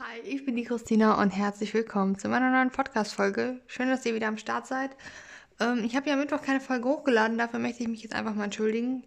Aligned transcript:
Hi, 0.00 0.18
ich 0.24 0.44
bin 0.44 0.56
die 0.56 0.64
Christina 0.64 1.22
und 1.22 1.30
herzlich 1.30 1.72
willkommen 1.72 2.18
zu 2.18 2.28
meiner 2.28 2.50
neuen 2.50 2.72
Podcast-Folge. 2.72 3.60
Schön, 3.68 3.88
dass 3.88 4.04
ihr 4.04 4.16
wieder 4.16 4.26
am 4.26 4.38
Start 4.38 4.66
seid. 4.66 4.90
Ähm, 5.60 5.84
ich 5.84 5.94
habe 5.94 6.10
ja 6.10 6.16
Mittwoch 6.16 6.42
keine 6.42 6.60
Folge 6.60 6.88
hochgeladen, 6.88 7.38
dafür 7.38 7.60
möchte 7.60 7.84
ich 7.84 7.88
mich 7.88 8.02
jetzt 8.02 8.12
einfach 8.12 8.34
mal 8.34 8.42
entschuldigen. 8.42 9.04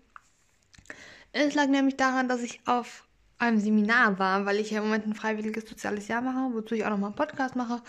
Es 1.34 1.56
lag 1.56 1.68
nämlich 1.68 1.98
daran, 1.98 2.30
dass 2.30 2.42
ich 2.42 2.62
auf 2.66 3.06
einem 3.38 3.60
Seminar 3.60 4.18
war, 4.18 4.46
weil 4.46 4.62
ich 4.62 4.72
ja 4.72 4.78
im 4.78 4.86
Moment 4.86 5.06
ein 5.06 5.14
freiwilliges 5.14 5.68
soziales 5.68 6.08
Jahr 6.08 6.22
mache, 6.22 6.54
wozu 6.56 6.74
ich 6.74 6.86
auch 6.86 6.90
nochmal 6.90 7.10
einen 7.10 7.18
Podcast 7.18 7.58
mache. 7.58 7.82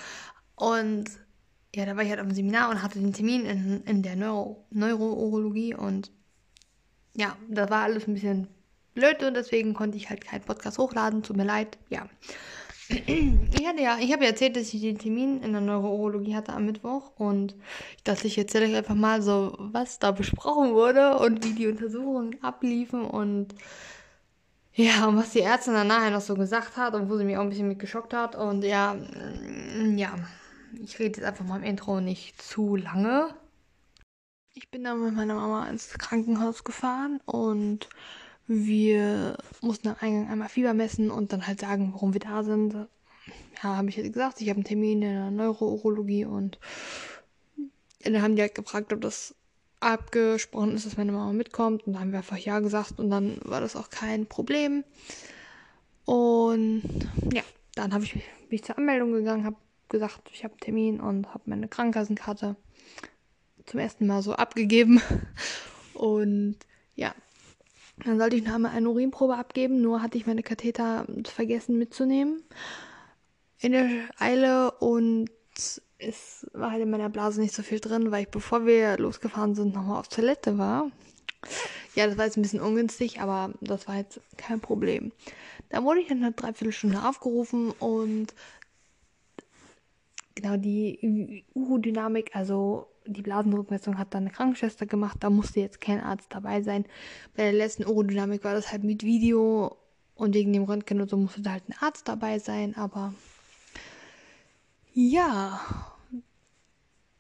Und 0.57 1.05
ja, 1.77 1.87
da 1.87 1.95
war 1.95 2.03
ich 2.03 2.11
halt 2.11 2.19
einem 2.19 2.35
Seminar 2.35 2.69
und 2.69 2.83
hatte 2.83 2.99
den 2.99 3.13
Termin 3.13 3.47
in, 3.47 3.85
in 3.85 4.03
der 4.03 4.17
Neuro 4.17 4.67
Neurourologie 4.71 5.73
und 5.73 6.11
ja, 7.15 7.37
da 7.49 7.71
war 7.71 7.85
alles 7.85 8.09
ein 8.09 8.15
bisschen 8.15 8.49
blöd 8.95 9.23
und 9.23 9.35
deswegen 9.35 9.73
konnte 9.73 9.97
ich 9.97 10.11
halt 10.11 10.25
keinen 10.25 10.43
Podcast 10.43 10.79
hochladen. 10.79 11.23
Tut 11.23 11.37
mir 11.37 11.45
leid, 11.45 11.79
ja. 11.91 12.09
Ich 12.89 13.67
hatte 13.67 13.83
ja, 13.83 13.99
ich 13.99 14.13
habe 14.13 14.25
ja 14.25 14.31
erzählt, 14.31 14.57
dass 14.57 14.73
ich 14.73 14.81
den 14.81 14.99
Termin 14.99 15.43
in 15.43 15.53
der 15.53 15.61
Neurourologie 15.61 16.35
hatte 16.35 16.55
am 16.55 16.65
Mittwoch 16.65 17.13
und 17.17 17.55
ich 17.97 18.03
dachte, 18.03 18.27
ich 18.27 18.39
erzähle 18.39 18.67
euch 18.67 18.77
einfach 18.77 18.95
mal 18.95 19.21
so, 19.21 19.55
was 19.59 19.99
da 19.99 20.11
besprochen 20.11 20.73
wurde 20.73 21.19
und 21.19 21.45
wie 21.45 21.53
die 21.53 21.67
Untersuchungen 21.67 22.43
abliefen 22.43 23.05
und 23.05 23.55
ja, 24.73 25.07
und 25.07 25.17
was 25.17 25.33
die 25.33 25.41
Ärztin 25.41 25.75
dann 25.75 25.89
nachher 25.89 26.11
noch 26.11 26.21
so 26.23 26.35
gesagt 26.35 26.77
hat 26.77 26.95
und 26.95 27.11
wo 27.11 27.19
sie 27.19 27.25
mich 27.25 27.37
auch 27.37 27.43
ein 27.43 27.51
bisschen 27.51 27.69
mit 27.69 27.79
geschockt 27.79 28.15
hat 28.15 28.37
und 28.37 28.63
ja, 28.63 28.95
mm, 28.95 29.99
ja, 29.99 30.15
ich 30.81 30.99
rede 30.99 31.19
jetzt 31.19 31.27
einfach 31.27 31.45
mal 31.45 31.57
im 31.57 31.65
Intro 31.65 32.01
nicht 32.01 32.41
zu 32.41 32.77
lange. 32.77 33.35
Ich 34.55 34.71
bin 34.71 34.85
dann 34.85 35.05
mit 35.05 35.15
meiner 35.15 35.35
Mama 35.35 35.69
ins 35.69 35.91
Krankenhaus 35.99 36.65
gefahren 36.65 37.21
und 37.27 37.89
wir 38.49 39.37
mussten 39.61 39.89
am 39.89 39.97
Eingang 40.01 40.29
einmal 40.29 40.49
Fieber 40.49 40.75
messen 40.75 41.11
und 41.11 41.33
dann 41.33 41.47
halt 41.47 41.61
sagen, 41.61 41.93
warum 41.93 42.15
wir 42.15 42.21
da 42.21 42.43
sind. 42.43 42.75
Ja, 42.75 43.77
habe 43.77 43.89
ich 43.91 43.97
halt 43.99 44.13
gesagt, 44.13 44.41
ich 44.41 44.49
habe 44.49 44.57
einen 44.57 44.65
Termin 44.65 45.03
in 45.03 45.13
der 45.13 45.31
Neurourologie 45.31 46.25
und 46.25 46.59
dann 48.03 48.23
haben 48.23 48.37
die 48.37 48.43
halt 48.43 48.55
gefragt, 48.55 48.93
ob 48.93 49.03
das 49.03 49.35
abgesprochen 49.81 50.75
ist, 50.75 50.87
dass 50.87 50.97
meine 50.97 51.13
Mama 51.13 51.33
mitkommt. 51.33 51.87
Und 51.87 51.93
dann 51.93 52.01
haben 52.01 52.13
wir 52.13 52.19
einfach 52.19 52.39
Ja 52.39 52.61
gesagt 52.61 52.99
und 52.99 53.11
dann 53.11 53.39
war 53.45 53.61
das 53.61 53.77
auch 53.77 53.91
kein 53.91 54.27
Problem. 54.27 54.83
Und 56.07 56.83
ja, 57.33 57.43
dann 57.75 57.93
habe 57.93 58.05
ich 58.05 58.17
mich 58.49 58.65
zur 58.65 58.79
Anmeldung 58.79 59.13
gegangen, 59.13 59.45
habe 59.45 59.57
gesagt, 59.91 60.31
ich 60.33 60.43
habe 60.43 60.55
einen 60.55 60.61
Termin 60.61 61.01
und 61.01 61.35
habe 61.35 61.43
meine 61.47 61.69
Krankenkassenkarte 61.69 62.57
zum 63.67 63.81
ersten 63.81 64.07
Mal 64.07 64.23
so 64.23 64.33
abgegeben. 64.33 65.03
Und 65.95 66.57
ja, 66.95 67.13
dann 68.05 68.19
sollte 68.19 68.37
ich 68.37 68.45
noch 68.45 68.55
einmal 68.55 68.73
eine 68.73 68.89
Urinprobe 68.89 69.37
abgeben, 69.37 69.81
nur 69.81 70.03
hatte 70.03 70.19
ich 70.19 70.27
meine 70.27 70.43
Katheter 70.43 71.07
vergessen 71.25 71.79
mitzunehmen. 71.79 72.43
In 73.61 73.73
der 73.73 73.89
Eile 74.19 74.71
und 74.73 75.31
es 75.99 76.47
war 76.53 76.71
halt 76.71 76.83
in 76.83 76.91
meiner 76.91 77.09
Blase 77.09 77.41
nicht 77.41 77.55
so 77.55 77.63
viel 77.63 77.81
drin, 77.81 78.13
weil 78.13 78.23
ich, 78.23 78.29
bevor 78.29 78.67
wir 78.67 78.97
losgefahren 78.99 79.55
sind, 79.55 79.75
nochmal 79.75 79.99
auf 79.99 80.09
Toilette 80.09 80.57
war. 80.59 80.91
Ja, 81.95 82.07
das 82.07 82.17
war 82.17 82.25
jetzt 82.25 82.37
ein 82.37 82.43
bisschen 82.43 82.61
ungünstig, 82.61 83.21
aber 83.21 83.53
das 83.61 83.89
war 83.89 83.97
jetzt 83.97 84.21
kein 84.37 84.61
Problem. 84.61 85.13
Dann 85.71 85.85
wurde 85.85 86.01
ich 86.01 86.11
in 86.11 86.19
einer 86.19 86.33
Dreiviertelstunde 86.33 87.05
aufgerufen 87.05 87.73
und 87.73 88.35
genau 90.37 90.57
die 90.57 91.45
Urodynamik, 91.55 92.35
also 92.35 92.87
die 93.09 93.23
Blasendruckmessung 93.23 93.99
hat 93.99 94.15
dann 94.15 94.25
eine 94.25 94.31
Krankenschwester 94.31 94.87
gemacht, 94.87 95.19
da 95.21 95.31
musste 95.31 95.61
jetzt 95.61 95.81
kein 95.81 96.01
Arzt 96.01 96.29
dabei 96.31 96.63
sein. 96.63 96.85
Bei 97.37 97.45
der 97.45 97.53
letzten 97.53 97.87
Urodynamik 97.87 98.45
war 98.45 98.55
das 98.55 98.71
halt 98.71 98.85
mit 98.85 99.03
Video 99.03 99.77
und 100.15 100.35
wegen 100.35 100.53
dem 100.53 100.65
Röntgen 100.65 101.01
und 101.01 101.09
so 101.09 101.17
musste 101.17 101.43
da 101.43 101.53
halt 101.53 101.69
ein 101.69 101.75
Arzt 101.81 102.09
dabei 102.09 102.39
sein, 102.39 102.77
aber 102.77 103.15
ja. 104.93 105.61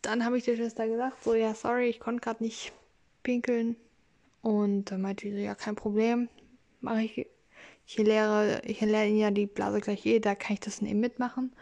Dann 0.02 0.24
habe 0.24 0.38
ich 0.38 0.44
der 0.44 0.56
Schwester 0.56 0.86
gesagt, 0.86 1.22
so 1.22 1.34
ja, 1.34 1.54
sorry, 1.54 1.88
ich 1.88 2.00
konnte 2.00 2.20
gerade 2.20 2.42
nicht 2.42 2.72
pinkeln. 3.22 3.76
Und 4.42 4.86
dann 4.86 5.02
meinte 5.02 5.30
sie 5.30 5.42
ja, 5.42 5.54
kein 5.54 5.74
Problem, 5.74 6.28
mache 6.80 7.02
ich. 7.02 7.26
Ich 7.86 7.96
lehre, 7.96 8.60
ich 8.64 8.80
lehre 8.80 9.06
Ihnen 9.06 9.18
ja 9.18 9.30
die 9.30 9.46
Blase 9.46 9.80
gleich 9.80 10.04
eh, 10.06 10.20
da 10.20 10.34
kann 10.34 10.54
ich 10.54 10.60
das 10.60 10.82
eben 10.82 11.00
mitmachen. 11.00 11.52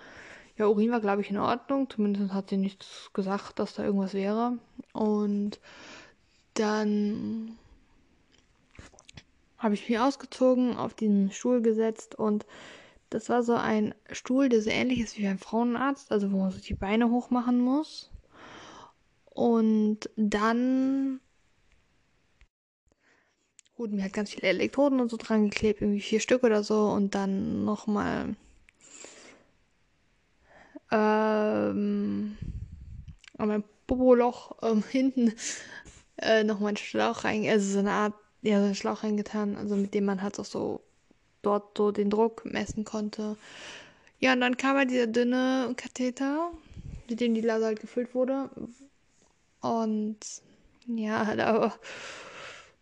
Ja, 0.59 0.67
Urin 0.69 0.91
war, 0.91 1.01
glaube 1.01 1.23
ich, 1.23 1.31
in 1.31 1.39
Ordnung. 1.39 1.91
Zumindest 1.91 2.33
hat 2.33 2.51
sie 2.51 2.57
nichts 2.57 3.11
gesagt, 3.13 3.59
dass 3.59 3.75
da 3.75 3.85
irgendwas 3.85 4.15
wäre. 4.15 4.59
Und 4.93 5.61
dann 6.55 7.57
habe 9.59 9.75
ich 9.75 9.89
mich 9.89 9.99
ausgezogen, 9.99 10.77
auf 10.77 10.95
diesen 10.95 11.31
Stuhl 11.33 11.63
gesetzt 11.63 12.15
und 12.15 12.47
das 13.11 13.29
war 13.29 13.43
so 13.43 13.55
ein 13.55 13.95
Stuhl, 14.11 14.49
der 14.49 14.63
so 14.63 14.71
ähnlich 14.71 15.01
ist 15.01 15.17
wie 15.17 15.25
beim 15.25 15.39
Frauenarzt, 15.39 16.11
also 16.11 16.33
wo 16.33 16.39
man 16.39 16.51
so 16.51 16.59
die 16.59 16.75
Beine 16.75 17.11
hochmachen 17.11 17.61
muss. 17.61 18.11
Und 19.31 20.11
dann 20.17 21.21
wurden 23.77 23.97
mir 23.97 24.03
halt 24.03 24.13
ganz 24.13 24.31
viele 24.31 24.49
Elektroden 24.49 25.01
und 25.01 25.11
so 25.11 25.17
dran 25.17 25.51
geklebt, 25.51 25.83
irgendwie 25.83 26.01
vier 26.01 26.21
Stück 26.21 26.43
oder 26.43 26.65
so. 26.65 26.89
Und 26.89 27.15
dann 27.15 27.65
nochmal 27.65 28.35
an 33.51 33.61
mein 33.61 33.65
Popoloch 33.87 34.57
ähm, 34.63 34.83
hinten 34.91 35.35
äh, 36.19 36.45
nochmal 36.45 36.69
einen 36.69 36.77
Schlauch 36.77 37.25
rein, 37.25 37.47
also 37.49 37.73
so 37.73 37.79
eine 37.79 37.93
Art, 37.93 38.15
ja, 38.43 38.59
so 38.59 38.67
einen 38.67 38.75
Schlauch 38.75 39.03
reingetan, 39.03 39.57
also 39.57 39.77
mit 39.77 39.95
dem 39.95 40.05
man 40.05 40.23
halt 40.23 40.39
auch 40.39 40.45
so 40.45 40.81
dort 41.43 41.77
so 41.77 41.93
den 41.93 42.11
Druck 42.11 42.45
messen 42.45 42.85
konnte. 42.85 43.37
Ja, 44.19 44.33
und 44.33 44.41
dann 44.41 44.57
kam 44.57 44.77
halt 44.77 44.91
dieser 44.91 45.07
dünne 45.07 45.73
Katheter, 45.77 46.51
mit 47.09 47.21
dem 47.21 47.35
die 47.35 47.43
Blase 47.43 47.67
halt 47.67 47.81
gefüllt 47.81 48.15
wurde. 48.15 48.51
Und 49.61 50.19
ja, 50.87 51.35
da 51.35 51.75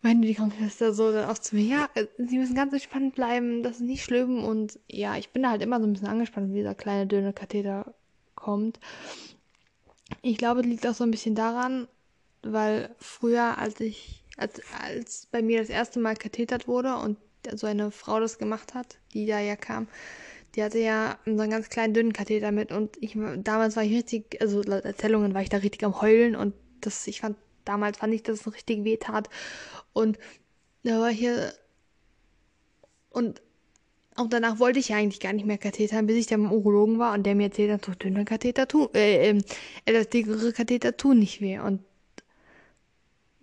meinte 0.02 0.28
die 0.28 0.34
Krankenschwester 0.34 0.92
so 0.92 1.12
dann 1.12 1.28
auch 1.28 1.38
zu 1.38 1.56
mir, 1.56 1.64
ja, 1.64 1.88
sie 2.18 2.38
müssen 2.38 2.54
ganz 2.54 2.72
entspannt 2.72 3.14
bleiben, 3.14 3.62
das 3.62 3.76
ist 3.76 3.82
nicht 3.82 4.04
schlimm. 4.04 4.44
Und 4.44 4.78
ja, 4.88 5.16
ich 5.16 5.30
bin 5.30 5.42
da 5.42 5.50
halt 5.50 5.62
immer 5.62 5.80
so 5.80 5.86
ein 5.86 5.92
bisschen 5.92 6.08
angespannt, 6.08 6.52
wie 6.52 6.58
dieser 6.58 6.74
kleine 6.74 7.06
dünne 7.06 7.32
Katheter 7.32 7.94
kommt. 8.34 8.78
Ich 10.22 10.38
glaube, 10.38 10.62
das 10.62 10.70
liegt 10.70 10.86
auch 10.86 10.94
so 10.94 11.04
ein 11.04 11.10
bisschen 11.10 11.34
daran, 11.34 11.88
weil 12.42 12.94
früher, 12.98 13.58
als 13.58 13.80
ich, 13.80 14.24
als, 14.36 14.60
als 14.80 15.26
bei 15.30 15.42
mir 15.42 15.60
das 15.60 15.68
erste 15.68 16.00
Mal 16.00 16.16
kathetert 16.16 16.68
wurde 16.68 16.96
und 16.96 17.18
so 17.54 17.66
eine 17.66 17.90
Frau 17.90 18.20
das 18.20 18.38
gemacht 18.38 18.74
hat, 18.74 18.98
die 19.12 19.26
da 19.26 19.38
ja 19.40 19.56
kam, 19.56 19.86
die 20.54 20.62
hatte 20.62 20.78
ja 20.78 21.18
so 21.24 21.40
einen 21.40 21.50
ganz 21.50 21.68
kleinen 21.68 21.94
dünnen 21.94 22.12
Katheter 22.12 22.52
mit 22.52 22.72
und 22.72 22.96
ich 23.02 23.16
damals 23.38 23.76
war 23.76 23.82
ich 23.82 23.94
richtig, 23.94 24.40
also 24.40 24.62
laut 24.62 24.84
Erzählungen 24.84 25.34
war 25.34 25.42
ich 25.42 25.48
da 25.48 25.58
richtig 25.58 25.84
am 25.84 26.00
Heulen 26.00 26.36
und 26.36 26.54
das, 26.80 27.06
ich 27.06 27.20
fand, 27.20 27.36
damals 27.64 27.98
fand 27.98 28.14
ich, 28.14 28.22
dass 28.22 28.40
es 28.40 28.54
richtig 28.54 28.84
weh 28.84 28.96
tat. 28.96 29.28
Und 29.92 30.18
da 30.84 31.00
war 31.00 31.10
hier 31.10 31.52
und 33.10 33.42
auch 34.16 34.28
danach 34.28 34.58
wollte 34.60 34.78
ich 34.78 34.90
ja 34.90 34.96
eigentlich 34.96 35.20
gar 35.20 35.32
nicht 35.32 35.46
mehr 35.46 35.58
Kathetern, 35.58 36.06
bis 36.06 36.16
ich 36.16 36.26
dann 36.26 36.44
beim 36.44 36.52
Urologen 36.52 36.98
war 36.98 37.14
und 37.14 37.24
der 37.24 37.34
mir 37.34 37.44
erzählt 37.44 37.72
hat, 37.72 37.84
so 37.84 37.92
dünne 37.92 38.24
Katheter 38.24 38.68
tun, 38.68 38.88
äh, 38.94 39.30
äh, 39.30 39.42
das 39.86 40.08
dickere 40.08 40.52
Katheter 40.52 40.96
tun 40.96 41.18
nicht 41.18 41.40
weh. 41.40 41.58
Und 41.58 41.82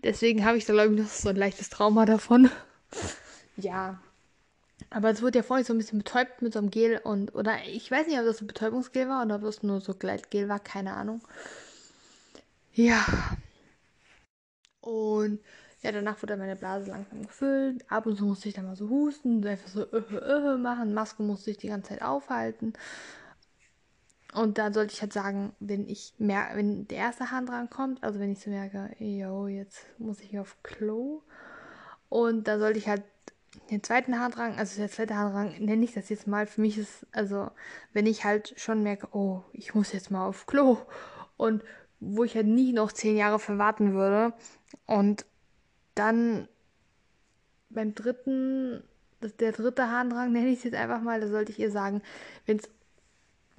deswegen 0.04 0.46
habe 0.46 0.58
ich 0.58 0.66
da, 0.66 0.74
glaube 0.74 0.94
ich, 0.94 1.02
noch 1.02 1.10
so 1.10 1.30
ein 1.30 1.36
leichtes 1.36 1.70
Trauma 1.70 2.06
davon. 2.06 2.50
ja. 3.58 4.02
Aber 4.90 5.10
es 5.10 5.22
wurde 5.22 5.40
ja 5.40 5.44
vorhin 5.44 5.66
so 5.66 5.74
ein 5.74 5.78
bisschen 5.78 6.00
betäubt 6.00 6.42
mit 6.42 6.54
so 6.54 6.60
einem 6.60 6.72
Gel 6.72 7.00
und, 7.04 7.36
oder 7.36 7.58
ich 7.68 7.90
weiß 7.92 8.08
nicht, 8.08 8.20
ob 8.20 8.26
das 8.26 8.42
ein 8.42 8.48
Betäubungsgel 8.48 9.08
war 9.08 9.24
oder 9.24 9.36
ob 9.36 9.42
das 9.44 9.64
nur 9.64 9.80
so 9.80 9.94
Gleitgel 9.94 10.50
war, 10.50 10.60
keine 10.60 10.94
Ahnung. 10.94 11.22
Ja. 12.74 13.06
Und 14.82 15.40
ja, 15.84 15.92
danach 15.92 16.22
wurde 16.22 16.38
meine 16.38 16.56
Blase 16.56 16.92
langsam 16.92 17.26
gefüllt. 17.26 17.84
Ab 17.90 18.06
und 18.06 18.16
zu 18.16 18.26
musste 18.26 18.50
ich 18.50 18.56
dann 18.56 18.66
mal 18.66 18.76
so 18.76 18.88
husten, 18.90 19.46
einfach 19.46 19.68
so 19.68 19.84
äh, 19.92 19.98
äh, 19.98 20.58
machen. 20.58 20.94
Maske 20.94 21.24
musste 21.24 21.52
ich 21.52 21.58
die 21.58 21.70
ganze 21.70 21.90
Zeit 21.90 22.04
aufhalten. 22.04 22.74
Und 24.34 24.58
dann 24.58 24.74
sollte 24.74 24.94
ich 24.94 25.02
halt 25.02 25.12
sagen, 25.12 25.54
wenn 25.60 25.90
ich 25.90 26.14
mehr, 26.18 26.50
wenn 26.54 26.88
der 26.88 27.00
erste 27.00 27.32
Hahn 27.32 27.46
dran 27.46 27.70
kommt, 27.70 28.04
also 28.04 28.20
wenn 28.20 28.32
ich 28.32 28.40
so 28.40 28.50
merke, 28.50 28.96
yo, 29.00 29.48
jetzt 29.48 29.86
muss 29.98 30.22
ich 30.22 30.40
auf 30.40 30.62
Klo. 30.64 31.22
Und 32.10 32.48
dann 32.48 32.60
sollte 32.60 32.78
ich 32.78 32.88
halt 32.88 33.04
den 33.70 33.84
zweiten 33.84 34.20
Haardrang, 34.20 34.58
also 34.58 34.80
der 34.80 34.90
zweite 34.90 35.16
Haardrang, 35.16 35.56
nenne 35.60 35.84
ich 35.84 35.94
das 35.94 36.10
jetzt 36.10 36.28
mal. 36.28 36.46
Für 36.48 36.62
mich 36.62 36.78
ist, 36.78 37.06
also, 37.12 37.50
wenn 37.92 38.06
ich 38.06 38.24
halt 38.24 38.54
schon 38.58 38.84
merke, 38.84 39.08
oh, 39.12 39.44
ich 39.52 39.74
muss 39.76 39.92
jetzt 39.92 40.12
mal 40.12 40.26
auf 40.26 40.46
Klo 40.46 40.78
und 41.38 41.64
wo 42.00 42.24
ich 42.24 42.36
halt 42.36 42.48
nie 42.48 42.72
noch 42.72 42.92
zehn 42.92 43.18
Jahre 43.18 43.40
verwarten 43.40 43.94
würde 43.94 44.34
und 44.86 45.26
dann 46.02 46.48
beim 47.70 47.94
dritten, 47.94 48.84
das, 49.20 49.38
der 49.38 49.52
dritte 49.52 49.90
Harndrang, 49.90 50.32
nenne 50.34 50.50
ich 50.50 50.60
es 50.60 50.64
jetzt 50.64 50.76
einfach 50.76 51.02
mal, 51.02 51.22
da 51.22 51.28
sollte 51.28 51.52
ich 51.52 51.60
ihr 51.60 51.72
sagen, 51.72 52.02
wenn 52.46 52.58
es 52.58 52.70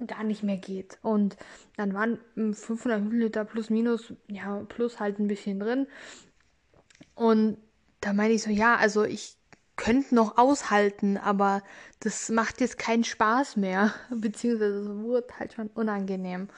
gar 0.05 0.23
nicht 0.23 0.43
mehr 0.43 0.57
geht. 0.57 0.97
Und 1.01 1.37
dann 1.77 1.93
waren 1.93 2.19
500 2.35 3.01
Milliliter 3.01 3.45
plus 3.45 3.69
minus, 3.69 4.13
ja, 4.27 4.59
plus 4.67 4.99
halt 4.99 5.19
ein 5.19 5.27
bisschen 5.27 5.59
drin. 5.59 5.87
Und 7.15 7.57
da 8.01 8.11
meine 8.11 8.33
ich 8.33 8.43
so, 8.43 8.49
ja, 8.49 8.75
also 8.75 9.03
ich 9.03 9.37
könnte 9.77 10.13
noch 10.13 10.37
aushalten, 10.37 11.17
aber 11.17 11.63
das 12.01 12.29
macht 12.29 12.59
jetzt 12.59 12.77
keinen 12.77 13.05
Spaß 13.05 13.55
mehr. 13.55 13.93
Beziehungsweise 14.09 14.79
es 14.79 14.89
wurde 14.89 15.27
halt 15.39 15.53
schon 15.53 15.67
unangenehm. 15.67 16.49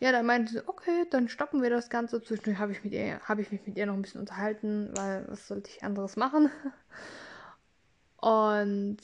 Ja, 0.00 0.12
dann 0.12 0.24
meinte 0.24 0.52
sie, 0.52 0.68
okay, 0.68 1.06
dann 1.10 1.28
stoppen 1.28 1.62
wir 1.62 1.68
das 1.70 1.90
Ganze. 1.90 2.22
Zwischendurch 2.22 2.58
habe 2.58 2.72
ich, 2.72 2.80
hab 3.28 3.38
ich 3.38 3.52
mich 3.52 3.66
mit 3.66 3.76
ihr 3.76 3.86
noch 3.86 3.94
ein 3.94 4.02
bisschen 4.02 4.20
unterhalten, 4.20 4.90
weil 4.96 5.26
was 5.28 5.46
sollte 5.46 5.70
ich 5.70 5.84
anderes 5.84 6.16
machen? 6.16 6.50
Und 8.16 8.98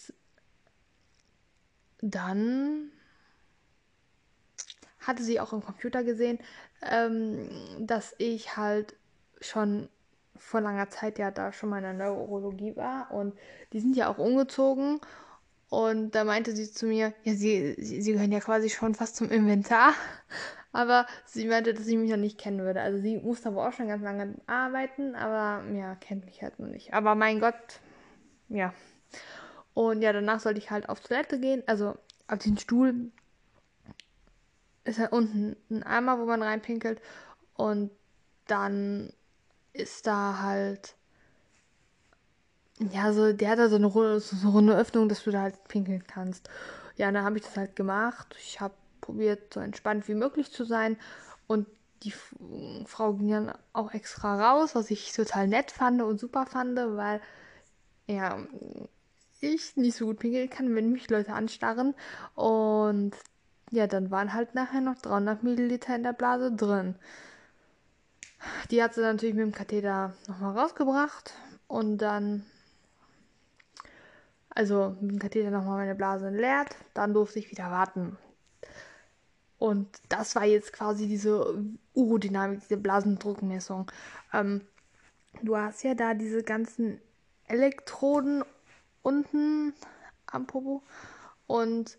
dann 2.00 2.90
hatte 5.00 5.22
sie 5.22 5.38
auch 5.38 5.52
im 5.52 5.62
Computer 5.62 6.02
gesehen, 6.02 6.38
ähm, 6.82 7.48
dass 7.78 8.14
ich 8.18 8.56
halt 8.56 8.94
schon 9.40 9.88
vor 10.34 10.60
langer 10.60 10.90
Zeit 10.90 11.18
ja 11.18 11.30
da 11.30 11.52
schon 11.52 11.68
mal 11.70 11.78
in 11.78 11.84
der 11.84 11.92
Neurologie 11.94 12.76
war 12.76 13.10
und 13.10 13.38
die 13.72 13.80
sind 13.80 13.96
ja 13.96 14.08
auch 14.08 14.18
umgezogen 14.18 15.00
und 15.68 16.14
da 16.14 16.24
meinte 16.24 16.54
sie 16.54 16.70
zu 16.70 16.86
mir, 16.86 17.12
ja, 17.24 17.34
sie, 17.34 17.74
sie, 17.78 18.00
sie 18.00 18.12
gehören 18.12 18.32
ja 18.32 18.40
quasi 18.40 18.70
schon 18.70 18.94
fast 18.94 19.16
zum 19.16 19.30
Inventar, 19.30 19.94
aber 20.72 21.06
sie 21.24 21.46
meinte, 21.46 21.74
dass 21.74 21.84
sie 21.84 21.96
mich 21.96 22.10
noch 22.10 22.16
nicht 22.16 22.38
kennen 22.38 22.60
würde. 22.60 22.80
Also 22.80 22.98
sie 22.98 23.16
musste 23.18 23.48
aber 23.48 23.68
auch 23.68 23.72
schon 23.72 23.88
ganz 23.88 24.02
lange 24.02 24.34
arbeiten, 24.46 25.14
aber 25.14 25.64
ja, 25.72 25.94
kennt 25.96 26.26
mich 26.26 26.42
halt 26.42 26.58
noch 26.58 26.68
nicht. 26.68 26.94
Aber 26.94 27.14
mein 27.14 27.40
Gott, 27.40 27.80
ja. 28.48 28.72
Und 29.74 30.02
ja, 30.02 30.12
danach 30.12 30.40
sollte 30.40 30.58
ich 30.58 30.70
halt 30.70 30.88
auf 30.88 31.00
Toilette 31.00 31.38
gehen, 31.38 31.62
also 31.66 31.96
auf 32.28 32.38
den 32.38 32.58
Stuhl 32.58 33.10
ist 34.86 34.98
halt 34.98 35.12
unten 35.12 35.56
ein 35.70 35.82
Eimer, 35.82 36.18
wo 36.18 36.24
man 36.24 36.42
reinpinkelt. 36.42 37.00
Und 37.54 37.90
dann 38.46 39.12
ist 39.72 40.06
da 40.06 40.40
halt. 40.40 40.96
Ja, 42.78 43.12
so, 43.12 43.32
der 43.32 43.50
hat 43.50 43.58
da 43.58 43.68
so 43.68 43.76
eine, 43.76 43.86
runde, 43.86 44.20
so 44.20 44.36
eine 44.36 44.50
runde 44.50 44.76
Öffnung, 44.76 45.08
dass 45.08 45.24
du 45.24 45.30
da 45.30 45.42
halt 45.42 45.62
pinkeln 45.68 46.04
kannst. 46.06 46.50
Ja, 46.96 47.10
dann 47.10 47.24
habe 47.24 47.38
ich 47.38 47.44
das 47.44 47.56
halt 47.56 47.76
gemacht. 47.76 48.34
Ich 48.38 48.60
habe 48.60 48.74
probiert, 49.00 49.54
so 49.54 49.60
entspannt 49.60 50.08
wie 50.08 50.14
möglich 50.14 50.52
zu 50.52 50.64
sein. 50.64 50.98
Und 51.46 51.66
die 52.02 52.12
Frau 52.86 53.14
ging 53.14 53.30
dann 53.30 53.52
auch 53.72 53.94
extra 53.94 54.52
raus, 54.52 54.74
was 54.74 54.90
ich 54.90 55.12
total 55.12 55.48
nett 55.48 55.70
fand 55.70 56.02
und 56.02 56.20
super 56.20 56.44
fand, 56.46 56.76
weil 56.76 57.20
ja, 58.06 58.38
ich 59.40 59.76
nicht 59.76 59.96
so 59.96 60.06
gut 60.06 60.18
pinkeln 60.18 60.50
kann, 60.50 60.74
wenn 60.74 60.92
mich 60.92 61.08
Leute 61.08 61.32
anstarren. 61.32 61.94
Und 62.34 63.12
ja, 63.70 63.86
dann 63.86 64.10
waren 64.10 64.32
halt 64.32 64.54
nachher 64.54 64.80
noch 64.80 64.96
300 64.96 65.42
Milliliter 65.42 65.96
in 65.96 66.02
der 66.02 66.12
Blase 66.12 66.52
drin. 66.52 66.94
Die 68.70 68.82
hat 68.82 68.94
sie 68.94 69.00
natürlich 69.00 69.34
mit 69.34 69.44
dem 69.44 69.52
Katheter 69.52 70.14
nochmal 70.28 70.58
rausgebracht 70.58 71.32
und 71.68 71.98
dann, 71.98 72.44
also 74.56 74.96
mit 75.00 75.12
dem 75.12 75.18
Katheter 75.18 75.50
nochmal 75.50 75.76
meine 75.76 75.94
Blase 75.94 76.28
entleert. 76.28 76.74
Dann 76.94 77.12
durfte 77.12 77.38
ich 77.38 77.50
wieder 77.50 77.70
warten. 77.70 78.16
Und 79.58 79.88
das 80.08 80.34
war 80.34 80.44
jetzt 80.44 80.72
quasi 80.72 81.06
diese 81.06 81.62
Urodynamik, 81.94 82.60
diese 82.60 82.78
Blasendruckmessung. 82.78 83.90
Ähm, 84.32 84.62
du 85.42 85.56
hast 85.56 85.82
ja 85.84 85.94
da 85.94 86.14
diese 86.14 86.42
ganzen 86.42 87.00
Elektroden 87.46 88.44
unten 89.02 89.74
am 90.26 90.46
Popo 90.46 90.82
und 91.46 91.96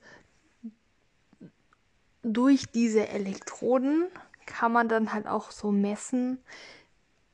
durch 2.24 2.66
diese 2.72 3.08
Elektroden 3.08 4.08
kann 4.46 4.72
man 4.72 4.90
dann 4.90 5.14
halt 5.14 5.28
auch 5.28 5.52
so 5.52 5.72
messen, 5.72 6.40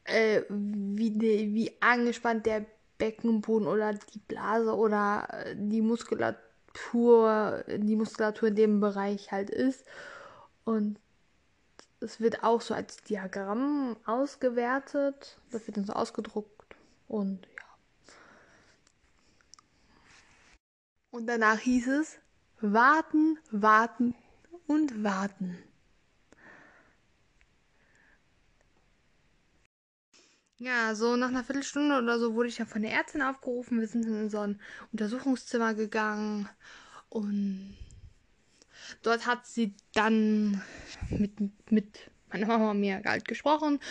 äh, 0.04 0.42
wie, 0.50 1.12
de, 1.12 1.54
wie 1.54 1.72
angespannt 1.82 2.46
der 2.46 2.66
Beckenboden 2.98 3.68
oder 3.68 3.94
die 3.94 4.20
Blase 4.20 4.76
oder 4.76 5.28
äh, 5.30 5.56
die 5.58 5.82
Muskulatur, 5.82 7.64
die 7.68 7.96
Muskulatur 7.96 8.50
in 8.50 8.56
dem 8.56 8.80
Bereich 8.80 9.32
halt 9.32 9.50
ist. 9.50 9.86
Und 10.66 11.00
es 12.00 12.20
wird 12.20 12.44
auch 12.44 12.62
so 12.62 12.74
als 12.74 12.98
Diagramm 12.98 13.98
ausgewertet. 14.06 15.38
Das 15.52 15.68
wird 15.68 15.78
dann 15.78 15.86
so 15.86 15.94
ausgedruckt. 15.94 16.76
Und 17.08 17.46
ja. 17.46 17.64
Und 21.12 21.28
danach 21.28 21.60
hieß 21.60 21.88
es, 21.88 22.20
warten, 22.60 23.38
warten, 23.52 24.16
und 24.68 25.04
warten. 25.04 25.58
Ja, 30.64 30.96
so 30.96 31.18
nach 31.18 31.28
einer 31.28 31.44
Viertelstunde 31.44 31.98
oder 31.98 32.18
so 32.20 32.36
wurde 32.36 32.48
ich 32.48 32.56
dann 32.56 32.68
von 32.68 32.84
der 32.84 32.94
Ärztin 32.94 33.22
aufgerufen. 33.22 33.82
Wir 33.82 33.88
sind 33.88 34.06
in 34.06 34.30
so 34.30 34.40
ein 34.40 34.62
Untersuchungszimmer 34.94 35.74
gegangen 35.74 36.48
und 37.10 37.76
dort 39.02 39.28
hat 39.28 39.46
sie 39.46 39.74
dann 39.94 40.62
mit, 41.10 41.34
mit 41.70 42.10
meiner 42.32 42.48
Mama 42.48 42.74
mir 42.74 43.02
halt 43.04 43.28
gesprochen 43.28 43.82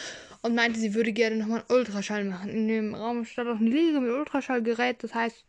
und 0.41 0.55
meinte, 0.55 0.81
sie 0.81 0.95
würde 0.95 1.13
gerne 1.13 1.37
nochmal 1.37 1.59
einen 1.59 1.79
Ultraschall 1.79 2.25
machen. 2.25 2.49
In 2.49 2.69
dem 2.69 2.95
Raum 2.95 3.27
stand 3.27 3.51
auch 3.51 3.61
eine 3.61 3.69
Liege 3.69 4.01
mit 4.01 4.11
Ultraschallgerät. 4.11 5.05
Das 5.05 5.15
heißt, 5.15 5.45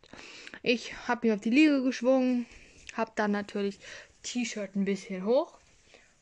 ich 0.62 0.94
habe 1.08 1.26
mich 1.26 1.34
auf 1.34 1.40
die 1.40 1.48
Liege 1.48 1.82
geschwungen, 1.82 2.44
habe 2.92 3.12
dann 3.14 3.30
natürlich 3.30 3.78
T-Shirt 4.24 4.76
ein 4.76 4.84
bisschen 4.84 5.24
hoch, 5.24 5.56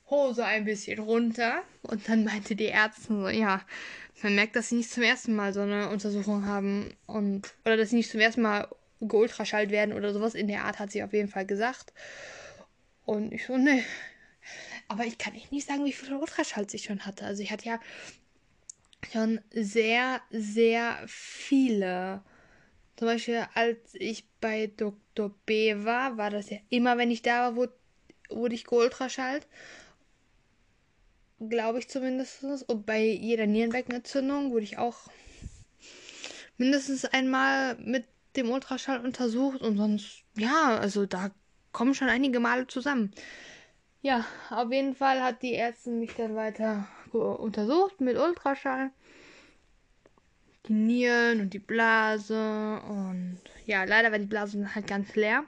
Hose 0.08 0.44
ein 0.44 0.64
bisschen 0.64 1.00
runter 1.00 1.62
und 1.82 2.08
dann 2.08 2.24
meinte 2.24 2.54
die 2.54 2.68
Ärztin 2.68 3.22
so, 3.22 3.28
ja, 3.28 3.62
man 4.22 4.34
merkt, 4.34 4.56
dass 4.56 4.68
sie 4.68 4.76
nicht 4.76 4.90
zum 4.90 5.02
ersten 5.02 5.34
Mal 5.34 5.52
so 5.52 5.60
eine 5.60 5.88
Untersuchung 5.88 6.46
haben 6.46 6.94
und 7.06 7.54
oder 7.64 7.76
dass 7.76 7.90
sie 7.90 7.96
nicht 7.96 8.10
zum 8.10 8.20
ersten 8.20 8.42
Mal 8.42 8.68
geultraschallt 9.00 9.70
werden 9.70 9.94
oder 9.94 10.12
sowas 10.12 10.34
in 10.34 10.48
der 10.48 10.64
Art 10.64 10.78
hat 10.78 10.92
sie 10.92 11.02
auf 11.02 11.12
jeden 11.12 11.28
Fall 11.28 11.46
gesagt. 11.46 11.92
Und 13.04 13.32
ich 13.32 13.46
so, 13.46 13.56
ne. 13.56 13.82
Aber 14.88 15.04
ich 15.04 15.18
kann 15.18 15.34
echt 15.34 15.52
nicht 15.52 15.66
sagen, 15.66 15.84
wie 15.84 15.92
viele 15.92 16.18
Ultraschalls 16.18 16.74
ich 16.74 16.84
schon 16.84 17.06
hatte. 17.06 17.24
Also 17.24 17.42
ich 17.42 17.50
hatte 17.50 17.66
ja 17.66 17.80
schon 19.12 19.40
sehr, 19.52 20.20
sehr 20.30 20.98
viele. 21.06 22.22
Zum 22.96 23.08
Beispiel, 23.08 23.46
als 23.54 23.78
ich 23.94 24.26
bei 24.40 24.70
Dr. 24.76 25.34
B 25.46 25.84
war, 25.84 26.16
war 26.16 26.30
das 26.30 26.50
ja 26.50 26.58
immer, 26.68 26.98
wenn 26.98 27.10
ich 27.10 27.22
da 27.22 27.42
war, 27.42 27.56
wurde 27.56 27.74
wurde 28.34 28.54
ich 28.54 28.64
geultraschallt. 28.64 29.46
Glaube 31.48 31.80
ich 31.80 31.88
zumindest. 31.88 32.44
Und 32.68 32.86
bei 32.86 33.04
jeder 33.04 33.46
Nierenbeckenentzündung 33.46 34.52
wurde 34.52 34.64
ich 34.64 34.78
auch 34.78 35.08
mindestens 36.56 37.04
einmal 37.04 37.76
mit 37.76 38.04
dem 38.36 38.50
Ultraschall 38.50 39.04
untersucht 39.04 39.60
und 39.60 39.76
sonst, 39.76 40.22
ja, 40.36 40.78
also 40.78 41.06
da 41.06 41.30
kommen 41.72 41.94
schon 41.94 42.08
einige 42.08 42.40
Male 42.40 42.66
zusammen. 42.66 43.12
Ja, 44.02 44.24
auf 44.50 44.70
jeden 44.72 44.94
Fall 44.94 45.22
hat 45.22 45.42
die 45.42 45.54
Ärztin 45.54 45.98
mich 45.98 46.14
dann 46.14 46.34
weiter 46.34 46.86
untersucht 47.12 48.00
mit 48.00 48.16
Ultraschall. 48.16 48.90
Die 50.66 50.72
Nieren 50.72 51.40
und 51.40 51.54
die 51.54 51.58
Blase 51.58 52.80
und 52.88 53.40
ja, 53.66 53.84
leider 53.84 54.12
war 54.12 54.18
die 54.18 54.26
Blase 54.26 54.74
halt 54.74 54.86
ganz 54.86 55.14
leer. 55.16 55.44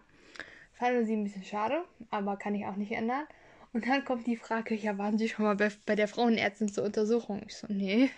Fanden 0.73 1.07
sie 1.07 1.15
ein 1.15 1.25
bisschen 1.25 1.45
schade, 1.45 1.85
aber 2.11 2.37
kann 2.37 2.55
ich 2.55 2.67
auch 2.67 2.77
nicht 2.77 2.93
ändern. 2.93 3.27
Und 3.75 3.87
dann 3.89 4.05
kommt 4.05 4.29
die 4.29 4.37
Frage, 4.37 4.75
ja, 4.77 4.97
waren 4.99 5.19
Sie 5.19 5.29
schon 5.29 5.45
mal 5.45 5.57
bei, 5.57 5.69
bei 5.85 5.97
der 5.97 6.07
Frauenärztin 6.07 6.69
zur 6.69 6.85
Untersuchung? 6.85 7.43
Ich 7.47 7.57
so, 7.57 7.67
nee. 7.69 8.09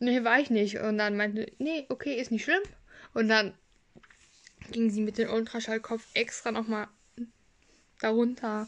Nee, 0.00 0.24
war 0.24 0.40
ich 0.40 0.50
nicht. 0.50 0.78
Und 0.80 0.98
dann 0.98 1.16
meinte, 1.16 1.46
nee, 1.58 1.86
okay, 1.88 2.20
ist 2.20 2.32
nicht 2.32 2.42
schlimm. 2.42 2.62
Und 3.14 3.28
dann 3.28 3.54
ging 4.72 4.90
sie 4.90 5.02
mit 5.02 5.18
dem 5.18 5.30
Ultraschallkopf 5.30 6.04
extra 6.14 6.50
nochmal 6.50 6.88
darunter, 8.00 8.66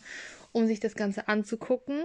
um 0.52 0.68
sich 0.68 0.78
das 0.78 0.94
Ganze 0.94 1.26
anzugucken. 1.26 2.04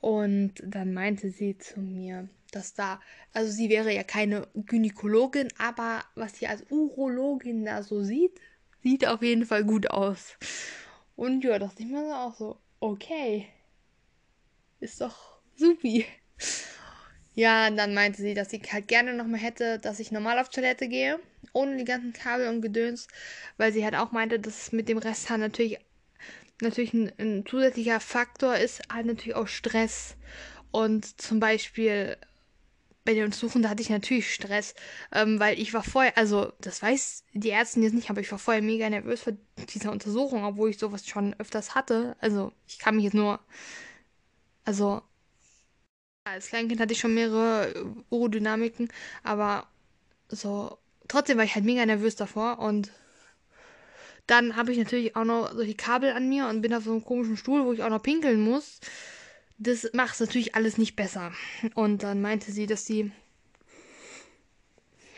Und 0.00 0.54
dann 0.64 0.94
meinte 0.94 1.30
sie 1.30 1.58
zu 1.58 1.80
mir, 1.80 2.28
dass 2.52 2.74
da, 2.74 3.00
also 3.32 3.50
sie 3.50 3.68
wäre 3.68 3.92
ja 3.92 4.04
keine 4.04 4.46
Gynäkologin, 4.54 5.48
aber 5.58 6.04
was 6.14 6.38
sie 6.38 6.46
als 6.46 6.62
Urologin 6.70 7.64
da 7.64 7.82
so 7.82 8.04
sieht, 8.04 8.38
Sieht 8.84 9.06
auf 9.06 9.22
jeden 9.22 9.46
Fall 9.46 9.64
gut 9.64 9.90
aus. 9.90 10.36
Und 11.16 11.44
ja, 11.44 11.58
dachte 11.58 11.82
ich 11.82 11.88
mir 11.88 12.16
auch 12.18 12.34
so, 12.34 12.58
okay. 12.80 13.48
Ist 14.80 15.00
doch 15.00 15.38
supi. 15.56 16.04
Ja, 17.34 17.70
dann 17.70 17.94
meinte 17.94 18.22
sie, 18.22 18.34
dass 18.34 18.50
sie 18.50 18.62
halt 18.70 18.86
gerne 18.86 19.12
nochmal 19.14 19.40
hätte, 19.40 19.78
dass 19.78 19.98
ich 19.98 20.12
normal 20.12 20.38
auf 20.38 20.50
Toilette 20.50 20.88
gehe, 20.88 21.18
ohne 21.52 21.76
die 21.76 21.84
ganzen 21.84 22.12
Kabel 22.12 22.48
und 22.48 22.62
Gedöns, 22.62 23.08
weil 23.56 23.72
sie 23.72 23.84
halt 23.84 23.96
auch 23.96 24.12
meinte, 24.12 24.38
dass 24.38 24.70
mit 24.70 24.88
dem 24.88 24.98
Rest 24.98 25.30
halt 25.30 25.40
natürlich, 25.40 25.78
natürlich 26.60 26.92
ein, 26.92 27.12
ein 27.18 27.44
zusätzlicher 27.46 27.98
Faktor 27.98 28.56
ist, 28.56 28.82
halt 28.92 29.06
natürlich 29.06 29.34
auch 29.34 29.48
Stress. 29.48 30.16
Und 30.70 31.20
zum 31.20 31.40
Beispiel 31.40 32.16
bei 33.04 33.14
den 33.14 33.24
Untersuchungen, 33.24 33.62
da 33.62 33.68
hatte 33.70 33.82
ich 33.82 33.90
natürlich 33.90 34.32
Stress, 34.32 34.74
ähm, 35.12 35.38
weil 35.38 35.58
ich 35.60 35.74
war 35.74 35.82
vorher, 35.82 36.16
also 36.16 36.52
das 36.60 36.82
weiß 36.82 37.24
die 37.34 37.50
Ärztin 37.50 37.82
jetzt 37.82 37.94
nicht, 37.94 38.10
aber 38.10 38.20
ich 38.20 38.32
war 38.32 38.38
vorher 38.38 38.62
mega 38.62 38.88
nervös 38.88 39.22
vor 39.22 39.34
dieser 39.74 39.92
Untersuchung, 39.92 40.44
obwohl 40.44 40.70
ich 40.70 40.78
sowas 40.78 41.06
schon 41.06 41.34
öfters 41.38 41.74
hatte. 41.74 42.16
Also 42.20 42.52
ich 42.66 42.78
kann 42.78 42.96
mich 42.96 43.04
jetzt 43.04 43.14
nur, 43.14 43.40
also 44.64 45.02
als 46.24 46.48
Kleinkind 46.48 46.80
hatte 46.80 46.92
ich 46.92 47.00
schon 47.00 47.14
mehrere 47.14 47.94
Urodynamiken, 48.10 48.88
aber 49.22 49.66
so 50.28 50.78
trotzdem 51.08 51.36
war 51.36 51.44
ich 51.44 51.54
halt 51.54 51.64
mega 51.64 51.84
nervös 51.84 52.16
davor 52.16 52.58
und 52.58 52.90
dann 54.26 54.56
habe 54.56 54.72
ich 54.72 54.78
natürlich 54.78 55.16
auch 55.16 55.24
noch 55.24 55.52
solche 55.52 55.74
Kabel 55.74 56.12
an 56.12 56.28
mir 56.28 56.48
und 56.48 56.62
bin 56.62 56.72
auf 56.72 56.84
so 56.84 56.92
einem 56.92 57.04
komischen 57.04 57.36
Stuhl, 57.36 57.64
wo 57.64 57.72
ich 57.72 57.82
auch 57.82 57.90
noch 57.90 58.02
pinkeln 58.02 58.40
muss. 58.40 58.80
Das 59.64 59.90
macht 59.94 60.14
es 60.14 60.20
natürlich 60.20 60.54
alles 60.54 60.76
nicht 60.76 60.94
besser. 60.94 61.32
Und 61.74 62.02
dann 62.02 62.20
meinte 62.20 62.52
sie, 62.52 62.66
dass 62.66 62.84
sie 62.84 63.12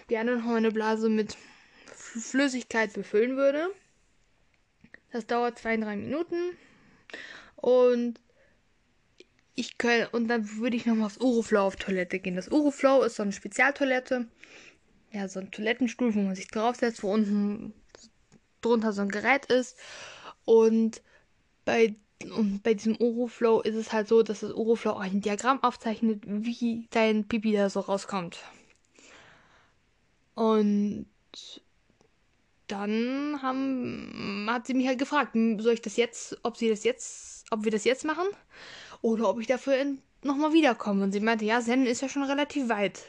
gerne 0.06 0.36
noch 0.36 0.44
meine 0.44 0.70
Blase 0.70 1.08
mit 1.08 1.36
Flüssigkeit 1.86 2.92
befüllen 2.92 3.36
würde. 3.36 3.68
Das 5.10 5.26
dauert 5.26 5.58
zwei, 5.58 5.76
drei 5.76 5.96
Minuten. 5.96 6.36
Und 7.56 8.20
ich 9.56 9.78
könnte, 9.78 10.10
und 10.10 10.28
dann 10.28 10.58
würde 10.58 10.76
ich 10.76 10.86
nochmal 10.86 11.06
aufs 11.06 11.18
Uroflow 11.18 11.62
auf 11.62 11.76
Toilette 11.76 12.20
gehen. 12.20 12.36
Das 12.36 12.48
Uroflow 12.48 13.02
ist 13.02 13.16
so 13.16 13.24
eine 13.24 13.32
Spezialtoilette. 13.32 14.28
Ja, 15.10 15.26
so 15.28 15.40
ein 15.40 15.50
Toilettenstuhl, 15.50 16.14
wo 16.14 16.20
man 16.20 16.36
sich 16.36 16.48
draufsetzt, 16.48 17.02
wo 17.02 17.12
unten 17.12 17.72
drunter 18.60 18.92
so 18.92 19.02
ein 19.02 19.08
Gerät 19.08 19.46
ist. 19.46 19.76
Und 20.44 21.02
bei, 21.64 21.96
bei 22.62 22.74
diesem 22.74 22.96
Uroflow 22.96 23.60
ist 23.60 23.74
es 23.74 23.92
halt 23.92 24.08
so, 24.08 24.22
dass 24.22 24.40
das 24.40 24.52
Uroflow 24.52 24.92
auch 24.92 25.00
ein 25.00 25.20
Diagramm 25.20 25.62
aufzeichnet, 25.62 26.22
wie 26.26 26.88
dein 26.90 27.28
Pipi 27.28 27.52
da 27.52 27.68
so 27.68 27.80
rauskommt. 27.80 28.38
Und 30.34 31.06
dann 32.68 33.40
haben, 33.42 34.46
hat 34.50 34.66
sie 34.66 34.74
mich 34.74 34.86
halt 34.86 34.98
gefragt, 34.98 35.32
soll 35.34 35.74
ich 35.74 35.82
das 35.82 35.96
jetzt, 35.96 36.38
ob 36.42 36.56
sie 36.56 36.68
das 36.68 36.84
jetzt, 36.84 37.44
ob 37.50 37.64
wir 37.64 37.70
das 37.70 37.84
jetzt 37.84 38.04
machen 38.04 38.26
oder 39.02 39.28
ob 39.28 39.40
ich 39.40 39.46
dafür 39.46 39.76
nochmal 40.22 40.52
wiederkomme. 40.52 41.04
Und 41.04 41.12
sie 41.12 41.20
meinte, 41.20 41.44
ja, 41.44 41.60
Zen 41.60 41.86
ist 41.86 42.02
ja 42.02 42.08
schon 42.08 42.24
relativ 42.24 42.68
weit. 42.68 43.02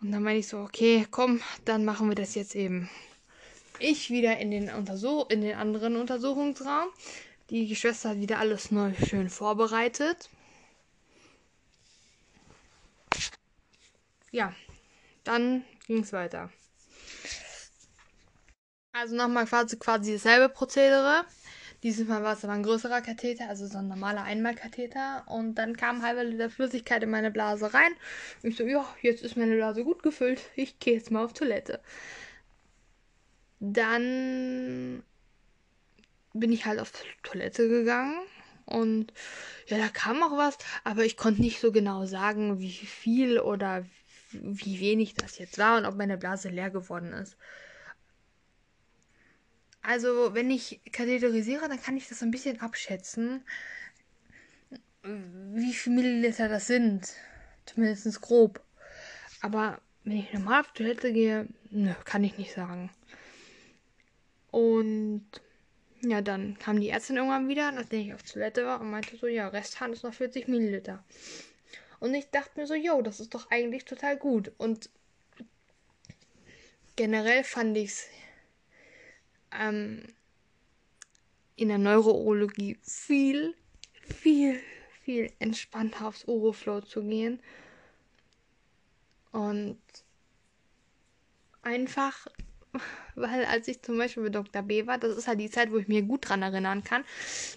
Und 0.00 0.10
dann 0.10 0.22
meinte 0.22 0.40
ich 0.40 0.48
so, 0.48 0.58
okay, 0.58 1.06
komm, 1.10 1.40
dann 1.64 1.84
machen 1.84 2.08
wir 2.08 2.16
das 2.16 2.34
jetzt 2.34 2.56
eben. 2.56 2.88
Ich 3.78 4.10
wieder 4.10 4.38
in 4.38 4.50
den, 4.50 4.70
Untersuch 4.70 5.28
in 5.30 5.42
den 5.42 5.56
anderen 5.56 5.96
Untersuchungsraum. 5.96 6.88
Die 7.50 7.74
Schwester 7.76 8.10
hat 8.10 8.18
wieder 8.18 8.38
alles 8.38 8.70
neu 8.70 8.92
schön 8.94 9.28
vorbereitet. 9.28 10.30
Ja, 14.30 14.54
dann 15.24 15.64
ging 15.86 16.00
es 16.02 16.12
weiter. 16.12 16.50
Also 18.92 19.16
nochmal 19.16 19.46
quasi, 19.46 19.78
quasi 19.78 20.12
dasselbe 20.12 20.48
Prozedere. 20.48 21.24
Dieses 21.82 22.06
Mal 22.06 22.22
war 22.22 22.34
es 22.34 22.44
aber 22.44 22.52
ein 22.52 22.62
größerer 22.62 23.02
Katheter, 23.02 23.48
also 23.48 23.66
so 23.66 23.78
ein 23.78 23.88
normaler 23.88 24.22
Einmalkatheter. 24.22 25.24
Und 25.26 25.56
dann 25.56 25.76
kam 25.76 26.02
halbe 26.02 26.22
Liter 26.22 26.48
Flüssigkeit 26.48 27.02
in 27.02 27.10
meine 27.10 27.30
Blase 27.30 27.74
rein. 27.74 27.92
Ich 28.42 28.56
so, 28.56 28.64
ja, 28.64 28.86
jetzt 29.02 29.22
ist 29.22 29.36
meine 29.36 29.56
Blase 29.56 29.84
gut 29.84 30.02
gefüllt. 30.02 30.40
Ich 30.54 30.78
gehe 30.78 30.94
jetzt 30.94 31.10
mal 31.10 31.24
auf 31.24 31.32
Toilette. 31.32 31.80
Dann 33.60 35.02
bin 36.34 36.52
ich 36.52 36.66
halt 36.66 36.80
auf 36.80 36.92
Toilette 37.22 37.68
gegangen. 37.68 38.14
Und 38.64 39.12
ja, 39.66 39.78
da 39.78 39.88
kam 39.88 40.22
auch 40.22 40.36
was, 40.36 40.56
aber 40.84 41.04
ich 41.04 41.16
konnte 41.16 41.42
nicht 41.42 41.60
so 41.60 41.72
genau 41.72 42.06
sagen, 42.06 42.60
wie 42.60 42.70
viel 42.70 43.40
oder 43.40 43.84
wie 44.32 44.80
wenig 44.80 45.14
das 45.14 45.38
jetzt 45.38 45.58
war 45.58 45.76
und 45.78 45.84
ob 45.84 45.96
meine 45.96 46.16
Blase 46.16 46.48
leer 46.48 46.70
geworden 46.70 47.12
ist. 47.12 47.36
Also, 49.82 50.32
wenn 50.32 50.50
ich 50.50 50.80
katheterisiere, 50.92 51.68
dann 51.68 51.82
kann 51.82 51.96
ich 51.96 52.08
das 52.08 52.20
so 52.20 52.24
ein 52.24 52.30
bisschen 52.30 52.60
abschätzen, 52.60 53.44
wie 55.02 55.72
viel 55.72 55.92
Milliliter 55.92 56.48
das 56.48 56.68
sind. 56.68 57.12
Zumindest 57.66 58.20
grob. 58.20 58.62
Aber 59.40 59.80
wenn 60.04 60.18
ich 60.18 60.32
normal 60.32 60.60
auf 60.60 60.72
Toilette 60.72 61.12
gehe, 61.12 61.48
ne, 61.70 61.96
kann 62.04 62.22
ich 62.22 62.38
nicht 62.38 62.54
sagen. 62.54 62.90
Und 64.52 65.26
ja, 66.02 66.20
dann 66.20 66.58
kam 66.58 66.80
die 66.80 66.88
Ärztin 66.88 67.16
irgendwann 67.16 67.48
wieder, 67.48 67.70
nachdem 67.72 68.00
ich 68.00 68.14
auf 68.14 68.22
Toilette 68.22 68.64
war 68.64 68.80
und 68.80 68.90
meinte 68.90 69.16
so, 69.16 69.26
ja, 69.26 69.48
Resthahn 69.48 69.92
ist 69.92 70.02
noch 70.02 70.14
40 70.14 70.48
Milliliter. 70.48 71.04
Und 72.00 72.14
ich 72.14 72.30
dachte 72.30 72.58
mir 72.58 72.66
so, 72.66 72.74
yo, 72.74 73.00
das 73.02 73.20
ist 73.20 73.34
doch 73.34 73.50
eigentlich 73.50 73.84
total 73.84 74.16
gut. 74.16 74.50
Und 74.58 74.90
generell 76.96 77.44
fand 77.44 77.76
ich 77.76 77.90
es 77.90 78.06
ähm, 79.52 80.02
in 81.54 81.68
der 81.68 81.78
Neurologie 81.78 82.78
viel, 82.82 83.54
viel, 83.92 84.60
viel 85.04 85.32
entspannter 85.38 86.08
aufs 86.08 86.24
Uroflow 86.24 86.80
zu 86.80 87.04
gehen. 87.04 87.40
Und 89.30 89.80
einfach, 91.62 92.26
weil 93.14 93.44
als 93.44 93.68
ich 93.68 93.82
zum 93.82 93.98
Beispiel 93.98 94.24
bei 94.24 94.28
Dr. 94.30 94.62
B 94.62 94.86
war, 94.86 94.98
das 94.98 95.16
ist 95.16 95.28
halt 95.28 95.40
die 95.40 95.50
Zeit, 95.50 95.70
wo 95.70 95.78
ich 95.78 95.88
mir 95.88 96.02
gut 96.02 96.28
dran 96.28 96.42
erinnern 96.42 96.84
kann, 96.84 97.04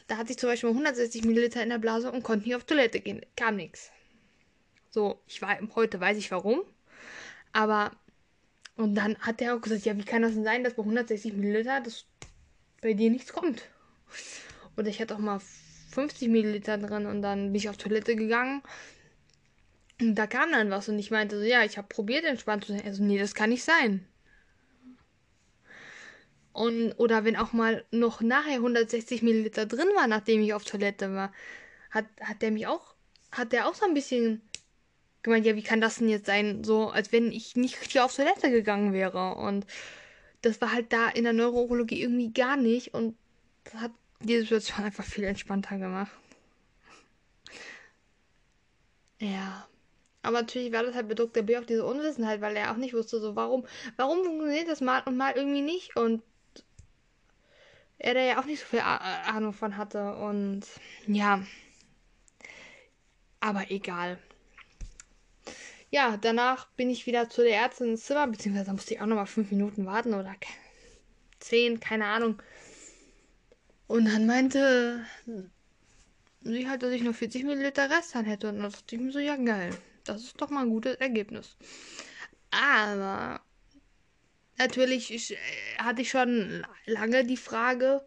da 0.07 0.17
hatte 0.17 0.31
ich 0.31 0.37
zum 0.37 0.49
Beispiel 0.49 0.69
160 0.69 1.23
Milliliter 1.23 1.63
in 1.63 1.69
der 1.69 1.77
Blase 1.77 2.11
und 2.11 2.23
konnte 2.23 2.47
nie 2.47 2.55
auf 2.55 2.63
Toilette 2.63 2.99
gehen. 2.99 3.25
Kam 3.35 3.55
nichts. 3.55 3.91
So, 4.89 5.19
ich 5.27 5.41
war, 5.41 5.57
heute 5.75 5.99
weiß 5.99 6.17
ich 6.17 6.31
warum. 6.31 6.61
Aber 7.53 7.91
und 8.77 8.95
dann 8.95 9.17
hat 9.19 9.41
er 9.41 9.55
auch 9.55 9.61
gesagt, 9.61 9.85
ja, 9.85 9.97
wie 9.97 10.03
kann 10.03 10.21
das 10.21 10.33
denn 10.33 10.43
sein, 10.43 10.63
dass 10.63 10.73
bei 10.73 10.83
160 10.83 11.33
Milliliter 11.33 11.79
das 11.81 12.05
bei 12.81 12.93
dir 12.93 13.09
nichts 13.09 13.31
kommt? 13.31 13.63
Oder 14.75 14.87
ich 14.87 14.99
hatte 14.99 15.15
auch 15.15 15.19
mal 15.19 15.39
50 15.91 16.27
Milliliter 16.27 16.77
drin 16.77 17.05
und 17.05 17.21
dann 17.21 17.47
bin 17.47 17.55
ich 17.55 17.69
auf 17.69 17.77
Toilette 17.77 18.15
gegangen. 18.17 18.61
Und 20.01 20.15
da 20.15 20.27
kam 20.27 20.51
dann 20.51 20.69
was 20.69 20.89
und 20.89 20.99
ich 20.99 21.09
meinte 21.09 21.39
so, 21.39 21.45
ja, 21.45 21.63
ich 21.63 21.77
habe 21.77 21.87
probiert 21.87 22.25
entspannt 22.25 22.65
zu 22.65 22.73
sein. 22.73 22.83
Also, 22.85 23.01
nee, 23.01 23.17
das 23.17 23.33
kann 23.33 23.49
nicht 23.49 23.63
sein. 23.63 24.05
Und, 26.55 26.93
oder 26.93 27.25
wenn 27.25 27.35
auch 27.35 27.51
mal 27.51 27.83
noch 27.91 28.21
nachher 28.21 28.55
160 28.55 29.21
Milliliter 29.21 29.65
drin 29.65 29.89
war, 29.93 30.07
nachdem 30.07 30.41
ich 30.41 30.53
auf 30.53 30.63
Toilette 30.63 31.13
war, 31.13 31.33
hat, 31.91 32.05
hat 32.21 32.41
der 32.41 32.51
mich 32.51 32.65
auch, 32.65 32.95
hat 33.33 33.51
der 33.51 33.67
auch 33.67 33.73
so 33.73 33.85
ein 33.85 33.93
bisschen 33.93 34.41
gemeint, 35.21 35.45
ja, 35.45 35.57
wie 35.57 35.63
kann 35.63 35.81
das 35.81 35.97
denn 35.97 36.07
jetzt 36.07 36.27
sein? 36.27 36.63
So, 36.63 36.87
als 36.87 37.11
wenn 37.11 37.33
ich 37.33 37.57
nicht 37.57 37.75
hier 37.91 38.05
auf 38.05 38.15
Toilette 38.15 38.49
gegangen 38.51 38.93
wäre. 38.93 39.35
Und 39.35 39.65
das 40.43 40.61
war 40.61 40.71
halt 40.71 40.93
da 40.93 41.09
in 41.09 41.25
der 41.25 41.33
Neurologie 41.33 42.01
irgendwie 42.01 42.31
gar 42.31 42.55
nicht. 42.55 42.93
Und 42.93 43.17
das 43.65 43.81
hat 43.81 43.91
die 44.21 44.39
Situation 44.39 44.85
einfach 44.85 45.03
viel 45.03 45.25
entspannter 45.25 45.77
gemacht. 45.77 46.11
Ja. 49.19 49.67
Aber 50.21 50.39
natürlich 50.39 50.71
war 50.71 50.83
das 50.83 50.95
halt 50.95 51.09
bei 51.09 51.15
Dr. 51.15 51.43
B 51.43 51.57
auch 51.57 51.65
diese 51.65 51.85
Unwissenheit, 51.85 52.39
weil 52.39 52.55
er 52.55 52.71
auch 52.71 52.77
nicht 52.77 52.93
wusste, 52.93 53.19
so 53.19 53.35
warum, 53.35 53.65
warum 53.97 54.23
funktioniert 54.23 54.69
das 54.69 54.79
mal 54.79 55.03
und 55.05 55.17
mal 55.17 55.33
irgendwie 55.35 55.61
nicht. 55.61 55.97
Und 55.97 56.23
er 57.97 58.13
da 58.13 58.21
ja 58.21 58.39
auch 58.39 58.45
nicht 58.45 58.59
so 58.59 58.65
viel 58.65 58.79
Ahnung 58.79 59.53
von 59.53 59.77
hatte. 59.77 60.15
Und 60.15 60.63
ja. 61.07 61.43
Aber 63.39 63.69
egal 63.69 64.19
ja, 65.95 66.17
danach 66.17 66.67
bin 66.71 66.89
ich 66.89 67.05
wieder 67.05 67.29
zu 67.29 67.41
der 67.41 67.55
Ärztin 67.55 67.91
ins 67.91 68.03
Zimmer, 68.03 68.27
beziehungsweise 68.27 68.73
musste 68.73 68.93
ich 68.93 68.99
auch 68.99 69.05
nochmal 69.05 69.27
fünf 69.27 69.49
Minuten 69.51 69.85
warten 69.85 70.13
oder 70.13 70.35
zehn, 71.39 71.79
keine 71.79 72.05
Ahnung. 72.07 72.41
Und 73.87 74.05
dann 74.05 74.25
meinte 74.25 75.05
sie 76.41 76.69
halt, 76.69 76.83
dass 76.83 76.91
ich 76.91 77.01
nur 77.01 77.13
40 77.13 77.45
Milliliter 77.45 77.89
Rest 77.89 78.13
hätte. 78.13 78.49
Und 78.49 78.59
dann 78.59 78.71
dachte 78.71 78.95
ich 78.95 79.01
mir 79.01 79.13
so, 79.13 79.19
ja 79.19 79.37
geil, 79.37 79.69
das 80.03 80.23
ist 80.23 80.41
doch 80.41 80.49
mal 80.49 80.63
ein 80.63 80.69
gutes 80.69 80.95
Ergebnis. 80.95 81.55
Aber 82.51 83.39
natürlich 84.57 85.13
ich, 85.13 85.33
äh, 85.33 85.37
hatte 85.79 86.01
ich 86.01 86.09
schon 86.09 86.65
lange 86.85 87.25
die 87.25 87.37
Frage, 87.37 88.05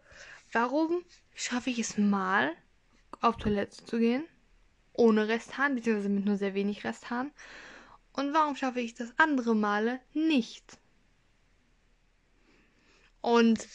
warum 0.51 1.03
schaffe 1.35 1.69
ich 1.69 1.79
es 1.79 1.97
mal, 1.97 2.51
auf 3.21 3.37
Toilette 3.37 3.83
zu 3.85 3.99
gehen, 3.99 4.25
ohne 4.93 5.27
Resthahn, 5.27 5.75
beziehungsweise 5.75 6.09
mit 6.09 6.25
nur 6.25 6.37
sehr 6.37 6.53
wenig 6.53 6.83
Resthahn. 6.83 7.31
Und 8.13 8.33
warum 8.33 8.55
schaffe 8.55 8.79
ich 8.79 8.93
das 8.95 9.13
andere 9.17 9.55
Male 9.55 9.99
nicht? 10.13 10.77
Und 13.21 13.67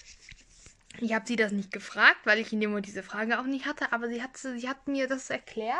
ich 1.00 1.12
habe 1.12 1.26
sie 1.26 1.36
das 1.36 1.52
nicht 1.52 1.72
gefragt, 1.72 2.20
weil 2.24 2.38
ich 2.38 2.52
in 2.52 2.60
dem 2.60 2.70
Moment 2.70 2.86
diese 2.86 3.02
Frage 3.02 3.38
auch 3.40 3.44
nicht 3.44 3.66
hatte, 3.66 3.92
aber 3.92 4.08
sie 4.08 4.22
hat, 4.22 4.36
sie 4.36 4.68
hat 4.68 4.86
mir 4.86 5.08
das 5.08 5.30
erklärt, 5.30 5.78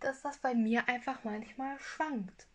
dass 0.00 0.22
das 0.22 0.38
bei 0.38 0.54
mir 0.54 0.88
einfach 0.88 1.22
manchmal 1.24 1.78
schwankt. 1.78 2.46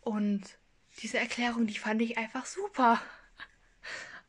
Und 0.00 0.58
diese 0.98 1.18
Erklärung, 1.18 1.66
die 1.66 1.78
fand 1.78 2.02
ich 2.02 2.18
einfach 2.18 2.46
super. 2.46 3.00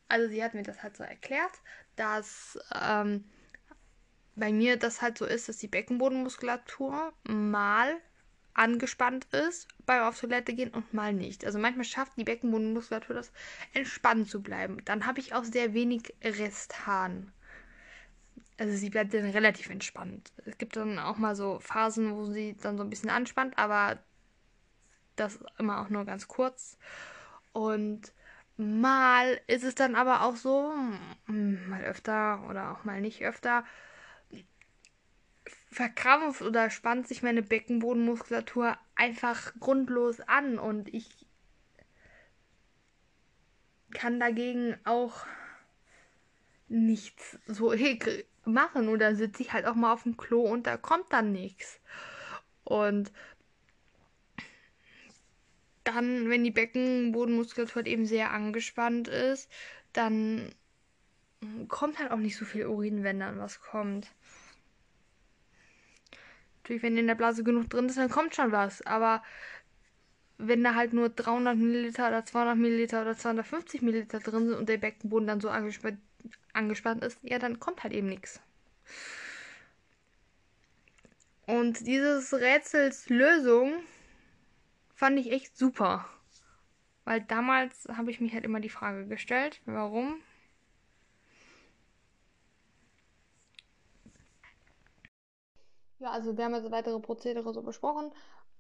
Also 0.10 0.30
sie 0.30 0.44
hat 0.44 0.54
mir 0.54 0.64
das 0.64 0.84
halt 0.84 0.96
so 0.96 1.04
erklärt, 1.04 1.52
dass 1.96 2.58
ähm, 2.74 3.26
bei 4.36 4.52
mir 4.52 4.78
das 4.78 5.02
halt 5.02 5.18
so 5.18 5.26
ist, 5.26 5.50
dass 5.50 5.58
die 5.58 5.68
Beckenbodenmuskulatur 5.68 7.14
mal 7.24 7.98
angespannt 8.54 9.26
ist 9.34 9.68
beim 9.86 10.04
auf 10.04 10.20
Toilette 10.20 10.54
gehen 10.54 10.72
und 10.74 10.94
mal 10.94 11.14
nicht. 11.14 11.46
Also 11.46 11.60
manchmal 11.60 11.86
schafft 11.86 12.18
die 12.18 12.24
Beckenbodenmuskulatur 12.24 13.16
das, 13.16 13.32
entspannt 13.74 14.30
zu 14.30 14.42
bleiben. 14.42 14.84
Dann 14.86 15.06
habe 15.06 15.20
ich 15.20 15.34
auch 15.34 15.44
sehr 15.44 15.74
wenig 15.74 16.14
Resthahn. 16.24 17.32
Also 18.58 18.76
sie 18.76 18.90
bleibt 18.90 19.14
dann 19.14 19.30
relativ 19.30 19.70
entspannt. 19.70 20.32
Es 20.46 20.58
gibt 20.58 20.76
dann 20.76 20.98
auch 20.98 21.18
mal 21.18 21.36
so 21.36 21.60
Phasen, 21.60 22.16
wo 22.16 22.26
sie 22.26 22.56
dann 22.60 22.78
so 22.78 22.84
ein 22.84 22.90
bisschen 22.90 23.12
anspannt, 23.12 23.58
aber 23.58 24.00
das 25.20 25.40
immer 25.58 25.82
auch 25.82 25.90
nur 25.90 26.06
ganz 26.06 26.28
kurz. 26.28 26.78
Und 27.54 28.14
mal 28.58 29.40
ist 29.48 29.64
es 29.64 29.76
dann 29.76 29.96
aber 29.96 30.24
auch 30.24 30.36
so, 30.36 30.74
hm, 31.26 31.70
mal 31.70 31.84
öfter 31.84 32.48
oder 32.50 32.72
auch 32.72 32.84
mal 32.84 33.02
nicht 33.02 33.24
öfter, 33.24 33.64
verkrampft 35.72 36.42
oder 36.42 36.70
spannt 36.70 37.08
sich 37.08 37.22
meine 37.22 37.44
Beckenbodenmuskulatur 37.44 38.78
einfach 38.96 39.54
grundlos 39.60 40.20
an 40.22 40.58
und 40.58 40.94
ich 40.94 41.28
kann 43.92 44.20
dagegen 44.20 44.76
auch 44.86 45.26
nichts 46.68 47.38
so 47.46 47.74
machen 48.46 48.90
oder 48.90 49.16
sitze 49.16 49.44
ich 49.44 49.54
halt 49.54 49.66
auch 49.66 49.76
mal 49.76 49.94
auf 49.94 50.04
dem 50.04 50.18
Klo 50.18 50.42
und 50.42 50.68
da 50.68 50.78
kommt 50.78 51.12
dann 51.12 51.32
nichts. 51.32 51.80
Und 52.64 53.12
dann, 55.88 56.30
wenn 56.30 56.44
die 56.44 56.52
Beckenbodenmuskulatur 56.52 57.76
halt 57.76 57.88
eben 57.88 58.06
sehr 58.06 58.32
angespannt 58.32 59.08
ist, 59.08 59.50
dann 59.94 60.52
kommt 61.68 62.00
halt 62.00 62.12
auch 62.12 62.18
nicht 62.18 62.36
so 62.36 62.46
viel 62.46 62.66
Urin, 62.66 63.04
wenn 63.04 63.20
dann 63.20 63.40
was 63.40 63.62
kommt. 63.62 64.08
Natürlich, 66.62 66.84
wenn 66.84 66.98
in 66.98 67.08
der 67.08 67.16
Blase 67.16 67.44
genug 67.44 67.70
drin 67.70 67.86
ist, 67.86 67.98
dann 67.98 68.10
kommt 68.10 68.36
schon 68.36 68.52
was. 68.52 68.82
Aber 68.86 69.24
wenn 70.38 70.64
da 70.64 70.76
halt 70.76 70.94
nur 70.94 71.10
300 71.10 71.56
Milliliter 71.56 72.10
oder 72.10 72.26
200 72.26 72.58
Milliliter 72.58 73.02
oder 73.02 73.16
250 73.18 73.82
Milliliter 73.82 74.20
drin 74.20 74.48
sind 74.48 74.58
und 74.58 74.70
der 74.70 74.78
Beckenboden 74.78 75.28
dann 75.28 75.42
so 75.42 75.50
angespannt, 75.50 76.00
angespannt 76.54 77.04
ist, 77.04 77.20
ja, 77.24 77.40
dann 77.40 77.60
kommt 77.60 77.84
halt 77.84 77.94
eben 77.94 78.08
nichts. 78.08 78.42
Und 81.46 81.88
dieses 81.88 82.34
Rätsels 82.34 83.08
Lösung 83.08 83.74
fand 84.98 85.20
ich 85.20 85.32
echt 85.32 85.56
super. 85.56 86.06
Weil 87.06 87.22
damals 87.22 87.88
habe 87.88 88.12
ich 88.12 88.20
mich 88.20 88.34
halt 88.34 88.44
immer 88.44 88.60
die 88.60 88.70
Frage 88.70 89.08
gestellt, 89.08 89.62
warum 89.66 90.22
Ja, 96.00 96.12
also 96.12 96.38
wir 96.38 96.46
haben 96.46 96.54
jetzt 96.54 96.70
weitere 96.70 97.00
Prozedere 97.00 97.54
so 97.54 97.64
besprochen. 97.64 98.12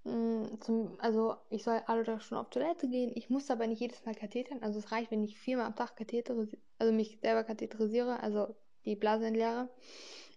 Mm, 0.06 0.60
zum, 0.60 1.00
also 1.00 1.36
ich 1.50 1.64
soll 1.64 1.82
alle 1.86 2.04
Tage 2.04 2.22
schon 2.22 2.38
auf 2.38 2.50
Toilette 2.50 2.88
gehen. 2.90 3.12
Ich 3.16 3.30
muss 3.30 3.52
aber 3.52 3.68
nicht 3.68 3.80
jedes 3.80 4.04
Mal 4.06 4.16
kathetern. 4.16 4.64
Also 4.64 4.80
es 4.80 4.92
reicht, 4.92 5.12
wenn 5.12 5.24
ich 5.24 5.38
viermal 5.38 5.68
am 5.68 5.76
Tag 5.76 5.96
katheterisiere, 5.96 6.62
also 6.80 6.94
mich 6.94 7.20
selber 7.22 7.44
katheterisiere, 7.44 8.20
also 8.22 8.56
die 8.86 8.96
Blase 8.96 9.28
entleere 9.28 9.70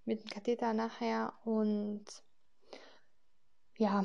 mit 0.04 0.22
dem 0.22 0.30
Katheter 0.30 0.74
nachher. 0.74 1.32
Und 1.44 2.04
ja, 3.78 4.04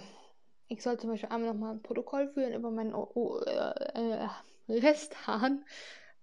ich 0.67 0.81
soll 0.81 1.00
zum 1.00 1.12
Beispiel 1.12 1.29
einmal 1.29 1.53
nochmal 1.53 1.74
ein 1.75 1.81
Protokoll 1.81 2.29
führen 2.29 2.53
über 2.53 2.72
meinen 2.72 2.93
o 2.93 3.10
o 3.13 3.39
äh, 3.39 4.25
äh, 4.25 4.29
Resthahn. 4.69 5.65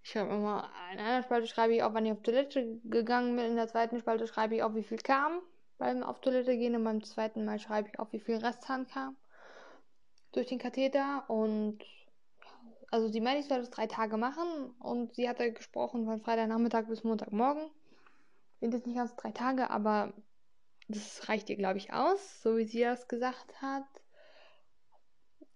Ich 0.02 0.10
schreibe 0.10 0.34
immer, 0.34 0.68
in 0.92 0.98
einer 0.98 1.22
Spalte 1.22 1.46
schreibe 1.46 1.74
ich 1.74 1.82
auf, 1.82 1.94
wann 1.94 2.06
ich 2.06 2.12
auf 2.12 2.22
Toilette 2.22 2.80
gegangen 2.84 3.36
bin, 3.36 3.46
in 3.46 3.56
der 3.56 3.68
zweiten 3.68 4.00
Spalte 4.00 4.26
schreibe 4.26 4.56
ich 4.56 4.62
auf, 4.62 4.74
wie 4.74 4.82
viel 4.82 4.98
kam 4.98 5.40
beim 5.78 6.02
auf 6.04 6.20
Toilette 6.20 6.56
gehen 6.56 6.76
und 6.76 6.84
beim 6.84 7.02
zweiten 7.02 7.44
Mal 7.44 7.58
schreibe 7.58 7.88
ich 7.88 7.98
auf, 7.98 8.12
wie 8.12 8.20
viel 8.20 8.36
Restzahn 8.36 8.86
kam 8.86 9.16
durch 10.30 10.46
den 10.46 10.58
Katheter 10.58 11.24
und 11.28 11.78
also 12.90 13.08
sie 13.08 13.20
meinte, 13.20 13.40
ich 13.40 13.48
soll 13.48 13.58
das 13.58 13.70
drei 13.70 13.86
Tage 13.86 14.16
machen 14.16 14.70
und 14.78 15.14
sie 15.14 15.28
hatte 15.28 15.52
gesprochen 15.52 16.04
von 16.04 16.20
Freitagnachmittag 16.20 16.86
bis 16.86 17.04
Montagmorgen. 17.04 17.70
Sind 18.60 18.74
jetzt 18.74 18.86
nicht 18.86 18.96
ganz 18.96 19.16
drei 19.16 19.32
Tage, 19.32 19.70
aber 19.70 20.12
das 20.88 21.28
reicht 21.28 21.50
ihr, 21.50 21.56
glaube 21.56 21.78
ich, 21.78 21.92
aus, 21.92 22.42
so 22.42 22.56
wie 22.58 22.64
sie 22.64 22.80
das 22.80 23.08
gesagt 23.08 23.60
hat. 23.60 23.86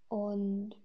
Und 0.09 0.77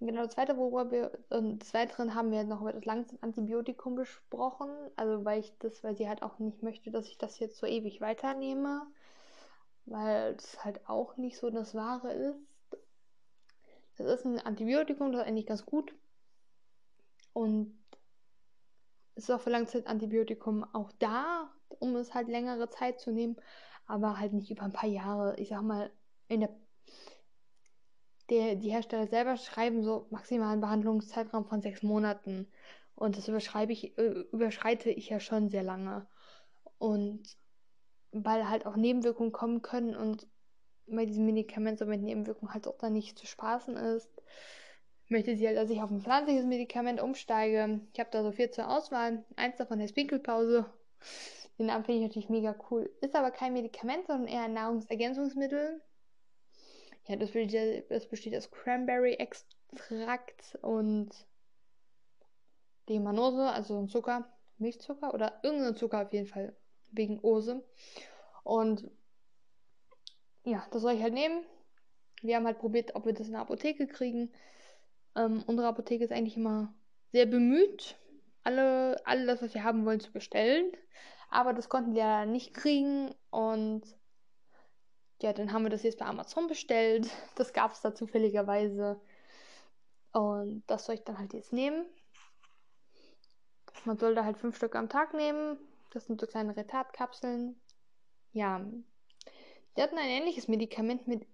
Genau, 0.00 0.24
das 0.24 0.34
zweite, 0.34 0.58
worüber 0.58 0.90
wir, 0.90 1.18
und 1.30 1.60
des 1.60 1.72
Weiteren 1.72 2.14
haben 2.14 2.30
wir 2.30 2.44
noch 2.44 2.60
über 2.60 2.72
das 2.74 2.84
Langzeitantibiotikum 2.84 3.94
besprochen. 3.94 4.68
Also, 4.96 5.24
weil 5.24 5.40
ich 5.40 5.56
das, 5.58 5.82
weil 5.82 5.96
sie 5.96 6.06
halt 6.08 6.22
auch 6.22 6.38
nicht 6.38 6.62
möchte, 6.62 6.90
dass 6.90 7.08
ich 7.08 7.16
das 7.16 7.38
jetzt 7.38 7.56
so 7.56 7.66
ewig 7.66 8.00
weiternehme. 8.02 8.86
Weil 9.86 10.34
es 10.34 10.62
halt 10.64 10.86
auch 10.88 11.16
nicht 11.16 11.38
so 11.38 11.48
das 11.50 11.74
Wahre 11.74 12.12
ist. 12.12 12.38
Das 13.96 14.06
ist 14.06 14.26
ein 14.26 14.38
Antibiotikum, 14.40 15.12
das 15.12 15.22
ist 15.22 15.28
eigentlich 15.28 15.46
ganz 15.46 15.64
gut. 15.64 15.94
Und 17.32 17.78
es 19.14 19.24
ist 19.24 19.30
auch 19.30 19.40
für 19.40 19.50
Langzeitantibiotikum 19.50 20.64
auch 20.74 20.92
da, 20.98 21.50
um 21.68 21.96
es 21.96 22.12
halt 22.12 22.28
längere 22.28 22.68
Zeit 22.68 23.00
zu 23.00 23.12
nehmen. 23.12 23.36
Aber 23.86 24.18
halt 24.18 24.34
nicht 24.34 24.50
über 24.50 24.62
ein 24.64 24.72
paar 24.72 24.88
Jahre. 24.90 25.36
Ich 25.38 25.48
sag 25.48 25.62
mal, 25.62 25.90
in 26.28 26.40
der 26.40 26.50
der, 28.30 28.56
die 28.56 28.70
Hersteller 28.70 29.06
selber 29.06 29.36
schreiben 29.36 29.82
so 29.82 30.06
maximalen 30.10 30.60
Behandlungszeitraum 30.60 31.46
von 31.46 31.62
sechs 31.62 31.82
Monaten. 31.82 32.46
Und 32.94 33.16
das 33.16 33.28
überschreibe 33.28 33.72
ich, 33.72 33.96
äh, 33.98 34.24
überschreite 34.32 34.90
ich 34.90 35.08
ja 35.08 35.20
schon 35.20 35.48
sehr 35.48 35.62
lange. 35.62 36.06
Und 36.78 37.36
weil 38.12 38.48
halt 38.48 38.66
auch 38.66 38.76
Nebenwirkungen 38.76 39.32
kommen 39.32 39.62
können 39.62 39.94
und 39.94 40.26
bei 40.86 41.04
diesem 41.04 41.26
Medikament 41.26 41.78
so 41.78 41.86
mit 41.86 42.02
Nebenwirkungen 42.02 42.54
halt 42.54 42.66
auch 42.68 42.78
dann 42.78 42.92
nicht 42.92 43.18
zu 43.18 43.26
spaßen 43.26 43.76
ist, 43.76 44.10
möchte 45.08 45.36
sie 45.36 45.46
halt, 45.46 45.56
dass 45.56 45.70
ich 45.70 45.82
auf 45.82 45.90
ein 45.90 46.00
pflanzliches 46.00 46.44
Medikament 46.44 47.00
umsteige. 47.00 47.80
Ich 47.92 48.00
habe 48.00 48.10
da 48.10 48.22
so 48.22 48.32
vier 48.32 48.50
zur 48.50 48.70
Auswahl. 48.70 49.24
Eins 49.36 49.56
davon 49.56 49.80
ist 49.80 49.94
Pinkelpause. 49.94 50.66
Den 51.58 51.66
Namen 51.66 51.84
finde 51.84 52.00
ich 52.00 52.06
natürlich 52.06 52.28
mega 52.28 52.54
cool. 52.70 52.90
Ist 53.00 53.14
aber 53.14 53.30
kein 53.30 53.52
Medikament, 53.52 54.06
sondern 54.06 54.28
eher 54.28 54.42
ein 54.42 54.52
Nahrungsergänzungsmittel. 54.52 55.80
Ja, 57.08 57.16
das 57.16 57.30
besteht, 57.30 57.90
das 57.90 58.08
besteht 58.08 58.36
aus 58.36 58.50
Cranberry-Extrakt 58.50 60.58
und 60.62 61.10
Demanose, 62.88 63.48
also 63.48 63.78
ein 63.78 63.88
Zucker, 63.88 64.28
Milchzucker 64.58 65.14
oder 65.14 65.38
irgendein 65.42 65.76
Zucker 65.76 66.02
auf 66.02 66.12
jeden 66.12 66.26
Fall, 66.26 66.56
wegen 66.90 67.20
Ose. 67.20 67.64
Und 68.42 68.90
ja, 70.44 70.66
das 70.70 70.82
soll 70.82 70.94
ich 70.94 71.02
halt 71.02 71.14
nehmen. 71.14 71.44
Wir 72.22 72.36
haben 72.36 72.46
halt 72.46 72.58
probiert, 72.58 72.94
ob 72.94 73.06
wir 73.06 73.12
das 73.12 73.26
in 73.26 73.32
der 73.32 73.42
Apotheke 73.42 73.86
kriegen. 73.86 74.32
Ähm, 75.14 75.44
unsere 75.46 75.68
Apotheke 75.68 76.04
ist 76.04 76.12
eigentlich 76.12 76.36
immer 76.36 76.74
sehr 77.12 77.26
bemüht, 77.26 77.96
alle, 78.42 79.04
alles, 79.06 79.42
was 79.42 79.54
wir 79.54 79.64
haben 79.64 79.84
wollen, 79.84 80.00
zu 80.00 80.12
bestellen. 80.12 80.72
Aber 81.30 81.52
das 81.52 81.68
konnten 81.68 81.94
wir 81.94 82.02
ja 82.02 82.26
nicht 82.26 82.54
kriegen 82.54 83.14
und 83.30 83.82
ja, 85.22 85.32
dann 85.32 85.52
haben 85.52 85.64
wir 85.64 85.70
das 85.70 85.82
jetzt 85.82 85.98
bei 85.98 86.06
Amazon 86.06 86.46
bestellt. 86.46 87.08
Das 87.34 87.52
gab 87.52 87.72
es 87.72 87.80
da 87.80 87.94
zufälligerweise. 87.94 89.00
Und 90.12 90.62
das 90.66 90.86
soll 90.86 90.96
ich 90.96 91.04
dann 91.04 91.18
halt 91.18 91.32
jetzt 91.32 91.52
nehmen. 91.52 91.86
Man 93.84 93.98
soll 93.98 94.14
da 94.14 94.24
halt 94.24 94.38
fünf 94.38 94.56
Stück 94.56 94.74
am 94.74 94.88
Tag 94.88 95.14
nehmen. 95.14 95.58
Das 95.90 96.06
sind 96.06 96.20
so 96.20 96.26
kleine 96.26 96.56
Retardkapseln. 96.56 97.60
Ja. 98.32 98.64
Wir 99.74 99.84
hatten 99.84 99.98
ein 99.98 100.08
ähnliches 100.08 100.48
Medikament 100.48 101.06
mit 101.06 101.26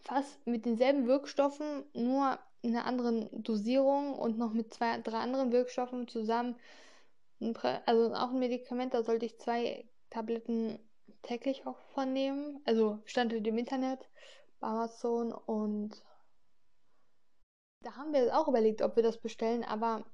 fast 0.00 0.44
mit 0.46 0.64
denselben 0.64 1.06
Wirkstoffen, 1.06 1.84
nur 1.92 2.38
in 2.62 2.74
einer 2.76 2.86
anderen 2.86 3.28
Dosierung 3.42 4.14
und 4.14 4.38
noch 4.38 4.52
mit 4.52 4.72
zwei, 4.74 4.98
drei 5.00 5.18
anderen 5.18 5.52
Wirkstoffen 5.52 6.08
zusammen. 6.08 6.56
Also 7.86 8.14
auch 8.14 8.30
ein 8.30 8.38
Medikament, 8.38 8.92
da 8.92 9.02
sollte 9.02 9.26
ich 9.26 9.38
zwei 9.38 9.84
Tabletten 10.10 10.78
täglich 11.22 11.66
auch 11.66 11.78
von 11.94 12.12
nehmen. 12.12 12.60
Also 12.64 12.98
stand 13.04 13.32
im 13.32 13.58
Internet 13.58 14.08
bei 14.60 14.68
Amazon 14.68 15.32
und 15.32 16.02
da 17.82 17.96
haben 17.96 18.12
wir 18.12 18.38
auch 18.38 18.48
überlegt, 18.48 18.82
ob 18.82 18.96
wir 18.96 19.02
das 19.02 19.18
bestellen, 19.18 19.64
aber 19.64 20.04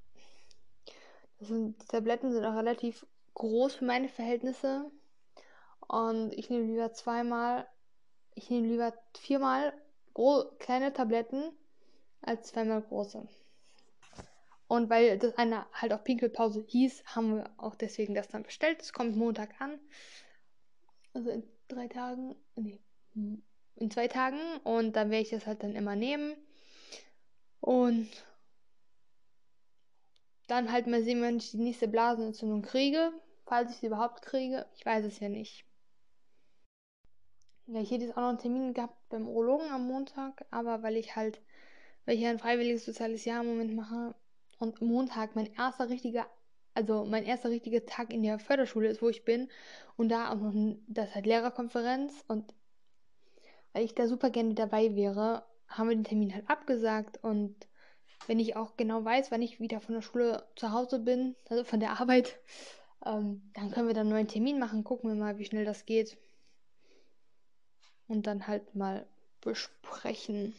sind, 1.39 1.81
die 1.81 1.87
Tabletten 1.87 2.31
sind 2.31 2.45
auch 2.45 2.55
relativ 2.55 3.05
groß 3.33 3.75
für 3.75 3.85
meine 3.85 4.09
Verhältnisse. 4.09 4.89
Und 5.87 6.33
ich 6.33 6.49
nehme 6.49 6.65
lieber 6.65 6.91
zweimal, 6.93 7.67
ich 8.35 8.49
nehme 8.49 8.67
lieber 8.67 8.93
viermal 9.17 9.73
kleine 10.59 10.93
Tabletten 10.93 11.51
als 12.21 12.47
zweimal 12.47 12.81
große. 12.81 13.27
Und 14.67 14.89
weil 14.89 15.17
das 15.17 15.37
eine 15.37 15.65
halt 15.71 15.93
auch 15.93 16.03
Pinkelpause 16.03 16.65
hieß, 16.67 17.03
haben 17.15 17.37
wir 17.37 17.49
auch 17.57 17.75
deswegen 17.75 18.15
das 18.15 18.27
dann 18.27 18.43
bestellt. 18.43 18.81
Es 18.81 18.91
kommt 18.91 19.15
Montag 19.15 19.61
an. 19.61 19.79
Also 21.17 21.31
in 21.31 21.43
drei 21.67 21.87
Tagen, 21.87 22.35
nee, 22.55 22.79
in 23.75 23.89
zwei 23.89 24.07
Tagen. 24.07 24.37
Und 24.63 24.95
dann 24.95 25.09
werde 25.09 25.23
ich 25.23 25.31
das 25.31 25.47
halt 25.47 25.63
dann 25.63 25.75
immer 25.75 25.95
nehmen. 25.95 26.35
Und 27.59 28.07
dann 30.45 30.71
halt 30.71 30.85
mal 30.85 31.01
sehen, 31.01 31.23
wenn 31.23 31.37
ich 31.37 31.49
die 31.49 31.57
nächste 31.57 31.87
Blasenentzündung 31.87 32.61
kriege. 32.61 33.11
Falls 33.47 33.71
ich 33.71 33.77
sie 33.77 33.87
überhaupt 33.87 34.21
kriege. 34.21 34.67
Ich 34.75 34.85
weiß 34.85 35.05
es 35.05 35.19
ja 35.19 35.27
nicht. 35.27 35.65
Ja, 37.65 37.81
ich 37.81 37.89
hätte 37.89 38.05
jetzt 38.05 38.15
auch 38.15 38.21
noch 38.21 38.29
einen 38.29 38.37
Termin 38.37 38.73
gehabt 38.75 39.09
beim 39.09 39.27
Urologen 39.27 39.71
am 39.71 39.87
Montag, 39.87 40.45
aber 40.51 40.83
weil 40.83 40.97
ich 40.97 41.15
halt, 41.15 41.41
weil 42.05 42.13
ich 42.13 42.21
ja 42.21 42.29
ein 42.29 42.37
freiwilliges 42.37 42.85
soziales 42.85 43.25
Jahr 43.25 43.41
im 43.41 43.47
Moment 43.47 43.75
mache 43.75 44.13
und 44.59 44.81
Montag 44.81 45.35
mein 45.35 45.51
erster 45.55 45.89
richtiger 45.89 46.27
also 46.77 47.05
mein 47.05 47.25
erster 47.25 47.49
richtiger 47.49 47.85
Tag 47.85 48.13
in 48.13 48.23
der 48.23 48.39
Förderschule 48.39 48.87
ist, 48.87 49.01
wo 49.01 49.09
ich 49.09 49.25
bin. 49.25 49.49
Und 49.97 50.09
da 50.09 50.31
auch 50.31 50.35
noch, 50.35 50.53
das 50.87 51.13
halt 51.15 51.25
Lehrerkonferenz. 51.25 52.23
Und 52.27 52.53
weil 53.73 53.83
ich 53.83 53.95
da 53.95 54.07
super 54.07 54.29
gerne 54.29 54.53
dabei 54.53 54.95
wäre, 54.95 55.43
haben 55.67 55.89
wir 55.89 55.95
den 55.95 56.03
Termin 56.03 56.33
halt 56.33 56.49
abgesagt 56.49 57.23
und 57.23 57.67
wenn 58.25 58.39
ich 58.39 58.55
auch 58.55 58.77
genau 58.77 59.03
weiß, 59.03 59.31
wann 59.31 59.41
ich 59.41 59.59
wieder 59.59 59.79
von 59.79 59.95
der 59.95 60.01
Schule 60.01 60.43
zu 60.55 60.71
Hause 60.71 60.99
bin, 60.99 61.35
also 61.49 61.63
von 61.63 61.79
der 61.79 61.99
Arbeit, 61.99 62.39
ähm, 63.05 63.41
dann 63.53 63.71
können 63.71 63.87
wir 63.87 63.93
dann 63.93 64.07
einen 64.07 64.15
neuen 64.15 64.27
Termin 64.27 64.59
machen, 64.59 64.83
gucken 64.83 65.09
wir 65.09 65.15
mal, 65.15 65.37
wie 65.37 65.45
schnell 65.45 65.65
das 65.65 65.85
geht. 65.85 66.17
Und 68.07 68.27
dann 68.27 68.47
halt 68.47 68.75
mal 68.75 69.05
besprechen. 69.41 70.55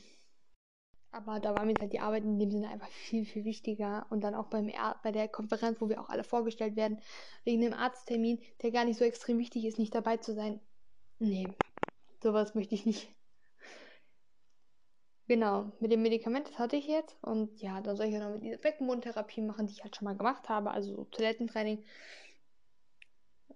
Aber 1.10 1.40
da 1.40 1.54
war 1.54 1.64
mir 1.64 1.78
halt 1.80 1.92
die 1.92 2.00
Arbeit 2.00 2.24
in 2.24 2.38
dem 2.38 2.50
Sinne 2.50 2.68
einfach 2.68 2.88
viel, 2.88 3.24
viel 3.24 3.44
wichtiger. 3.44 4.06
Und 4.10 4.22
dann 4.22 4.34
auch 4.34 4.48
beim 4.48 4.70
bei 5.02 5.12
der 5.12 5.28
Konferenz, 5.28 5.80
wo 5.80 5.88
wir 5.88 6.00
auch 6.00 6.10
alle 6.10 6.24
vorgestellt 6.24 6.76
werden, 6.76 7.00
wegen 7.44 7.62
dem 7.62 7.72
Arzttermin, 7.72 8.40
der 8.62 8.70
gar 8.70 8.84
nicht 8.84 8.98
so 8.98 9.04
extrem 9.04 9.38
wichtig 9.38 9.64
ist, 9.64 9.78
nicht 9.78 9.94
dabei 9.94 10.18
zu 10.18 10.34
sein. 10.34 10.60
Nee, 11.18 11.54
sowas 12.22 12.54
möchte 12.54 12.74
ich 12.74 12.86
nicht. 12.86 13.08
Genau, 15.28 15.72
mit 15.80 15.92
dem 15.92 16.00
Medikament, 16.02 16.48
das 16.48 16.58
hatte 16.58 16.76
ich 16.76 16.86
jetzt. 16.86 17.22
Und 17.22 17.60
ja, 17.60 17.80
dann 17.82 17.96
soll 17.96 18.06
ich 18.06 18.14
ja 18.14 18.18
noch 18.18 18.34
mit 18.34 18.42
dieser 18.42 18.56
Beckenbodentherapie 18.56 19.42
machen, 19.42 19.66
die 19.66 19.74
ich 19.74 19.82
halt 19.82 19.94
schon 19.94 20.06
mal 20.06 20.16
gemacht 20.16 20.48
habe. 20.48 20.70
Also 20.70 20.94
so 20.94 21.04
Toilettentraining. 21.04 21.84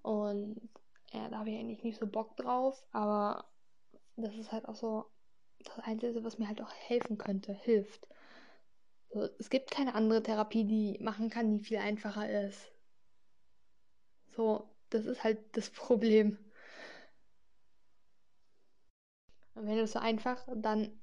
Und 0.03 0.61
ja, 1.13 1.29
da 1.29 1.39
habe 1.39 1.51
ich 1.51 1.59
eigentlich 1.59 1.83
nicht 1.83 1.99
so 1.99 2.07
Bock 2.07 2.37
drauf. 2.37 2.85
Aber 2.93 3.47
das 4.17 4.35
ist 4.35 4.53
halt 4.53 4.69
auch 4.69 4.75
so 4.75 5.07
das 5.69 5.79
Einzige, 5.81 6.25
was 6.25 6.39
mir 6.39 6.49
halt 6.49 6.61
auch 6.63 6.73
helfen 6.73 7.19
könnte, 7.19 7.53
hilft. 7.55 8.07
So, 9.13 9.29
es 9.39 9.51
gibt 9.51 9.71
keine 9.71 9.95
andere 9.95 10.23
Therapie, 10.23 10.65
die 10.65 10.99
machen 11.03 11.31
kann, 11.31 11.51
die 11.59 11.65
viel 11.65 11.79
einfacher 11.79 12.29
ist. 12.47 12.73
So, 14.35 14.69
das 14.91 15.05
ist 15.07 15.23
halt 15.23 15.39
das 15.57 15.71
Problem. 15.71 16.39
Und 19.55 19.67
wenn 19.67 19.79
es 19.79 19.93
so 19.93 19.99
einfach, 19.99 20.47
dann 20.55 20.99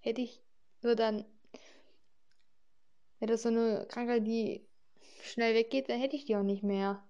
hätte 0.00 0.20
ich 0.22 0.42
nur 0.82 0.94
dann, 0.96 1.24
wäre 3.18 3.32
das 3.32 3.42
so 3.42 3.48
eine 3.48 3.86
Krankheit, 3.88 4.26
die 4.26 4.66
schnell 5.22 5.54
weggeht, 5.54 5.88
dann 5.88 6.00
hätte 6.00 6.16
ich 6.16 6.24
die 6.24 6.36
auch 6.36 6.42
nicht 6.42 6.62
mehr. 6.62 7.02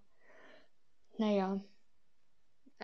Naja. 1.18 1.60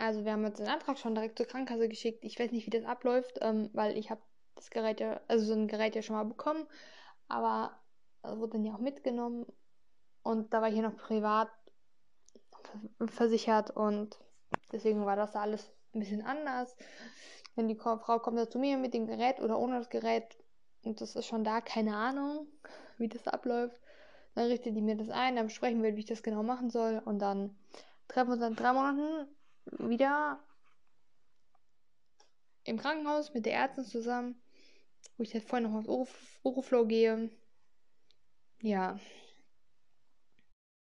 Also 0.00 0.24
wir 0.24 0.32
haben 0.32 0.44
jetzt 0.44 0.58
den 0.58 0.68
Antrag 0.68 0.98
schon 0.98 1.14
direkt 1.14 1.36
zur 1.36 1.46
Krankenkasse 1.46 1.88
geschickt. 1.88 2.24
Ich 2.24 2.38
weiß 2.38 2.52
nicht, 2.52 2.66
wie 2.66 2.70
das 2.70 2.84
abläuft, 2.84 3.38
ähm, 3.42 3.68
weil 3.74 3.98
ich 3.98 4.10
habe 4.10 4.22
das 4.54 4.70
Gerät 4.70 4.98
ja, 4.98 5.20
also 5.28 5.44
so 5.44 5.52
ein 5.52 5.68
Gerät 5.68 5.94
ja 5.94 6.02
schon 6.02 6.16
mal 6.16 6.24
bekommen, 6.24 6.66
aber 7.28 7.78
das 8.22 8.38
wurde 8.38 8.52
dann 8.52 8.64
ja 8.64 8.74
auch 8.74 8.78
mitgenommen 8.78 9.46
und 10.22 10.52
da 10.52 10.62
war 10.62 10.68
ich 10.68 10.74
hier 10.74 10.82
noch 10.82 10.96
privat 10.96 11.48
versichert 13.06 13.70
und 13.70 14.18
deswegen 14.72 15.04
war 15.04 15.16
das 15.16 15.32
da 15.32 15.40
alles 15.40 15.70
ein 15.94 16.00
bisschen 16.00 16.22
anders. 16.22 16.76
Wenn 17.54 17.68
die 17.68 17.74
Frau 17.74 17.98
kommt 17.98 18.38
da 18.38 18.48
zu 18.48 18.58
mir 18.58 18.78
mit 18.78 18.94
dem 18.94 19.06
Gerät 19.06 19.40
oder 19.40 19.58
ohne 19.58 19.78
das 19.78 19.90
Gerät 19.90 20.38
und 20.82 21.00
das 21.00 21.14
ist 21.14 21.26
schon 21.26 21.44
da, 21.44 21.60
keine 21.60 21.96
Ahnung, 21.96 22.46
wie 22.98 23.08
das 23.08 23.26
abläuft, 23.28 23.80
dann 24.34 24.46
richtet 24.46 24.76
die 24.76 24.82
mir 24.82 24.96
das 24.96 25.10
ein, 25.10 25.36
dann 25.36 25.46
besprechen 25.46 25.82
wir, 25.82 25.94
wie 25.96 26.00
ich 26.00 26.06
das 26.06 26.22
genau 26.22 26.42
machen 26.42 26.70
soll 26.70 27.02
und 27.04 27.18
dann 27.18 27.58
treffen 28.08 28.30
wir 28.30 28.34
uns 28.34 28.46
in 28.46 28.56
drei 28.56 28.72
Monaten 28.72 29.28
wieder 29.66 30.40
im 32.64 32.78
Krankenhaus 32.78 33.34
mit 33.34 33.46
der 33.46 33.54
Ärztin 33.54 33.84
zusammen, 33.84 34.40
wo 35.16 35.22
ich 35.22 35.32
jetzt 35.32 35.48
vorher 35.48 35.68
noch 35.68 35.88
aufs 35.88 36.40
Uroflow 36.42 36.86
gehe. 36.86 37.30
Ja. 38.62 38.98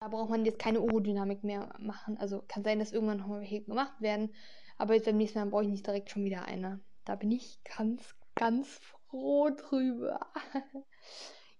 Da 0.00 0.08
braucht 0.08 0.30
man 0.30 0.44
jetzt 0.44 0.58
keine 0.58 0.80
Urodynamik 0.80 1.44
mehr 1.44 1.74
machen. 1.78 2.16
Also 2.18 2.42
kann 2.48 2.64
sein, 2.64 2.78
dass 2.78 2.92
irgendwann 2.92 3.18
nochmal 3.18 3.40
welche 3.40 3.62
gemacht 3.62 4.00
werden. 4.00 4.34
Aber 4.78 4.94
jetzt 4.94 5.04
beim 5.04 5.18
nächsten 5.18 5.38
Mal 5.38 5.46
brauche 5.46 5.64
ich 5.64 5.68
nicht 5.68 5.86
direkt 5.86 6.10
schon 6.10 6.24
wieder 6.24 6.46
eine. 6.46 6.80
Da 7.04 7.16
bin 7.16 7.30
ich 7.30 7.62
ganz, 7.64 8.14
ganz 8.34 8.68
froh 9.10 9.50
drüber. 9.50 10.20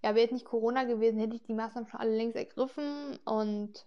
ja, 0.03 0.15
wäre 0.15 0.21
jetzt 0.21 0.33
nicht 0.33 0.47
Corona 0.47 0.85
gewesen, 0.85 1.19
hätte 1.19 1.37
ich 1.37 1.43
die 1.43 1.53
Maßnahmen 1.53 1.89
schon 1.89 2.01
alle 2.01 2.17
längst 2.17 2.37
ergriffen 2.37 3.19
und 3.25 3.87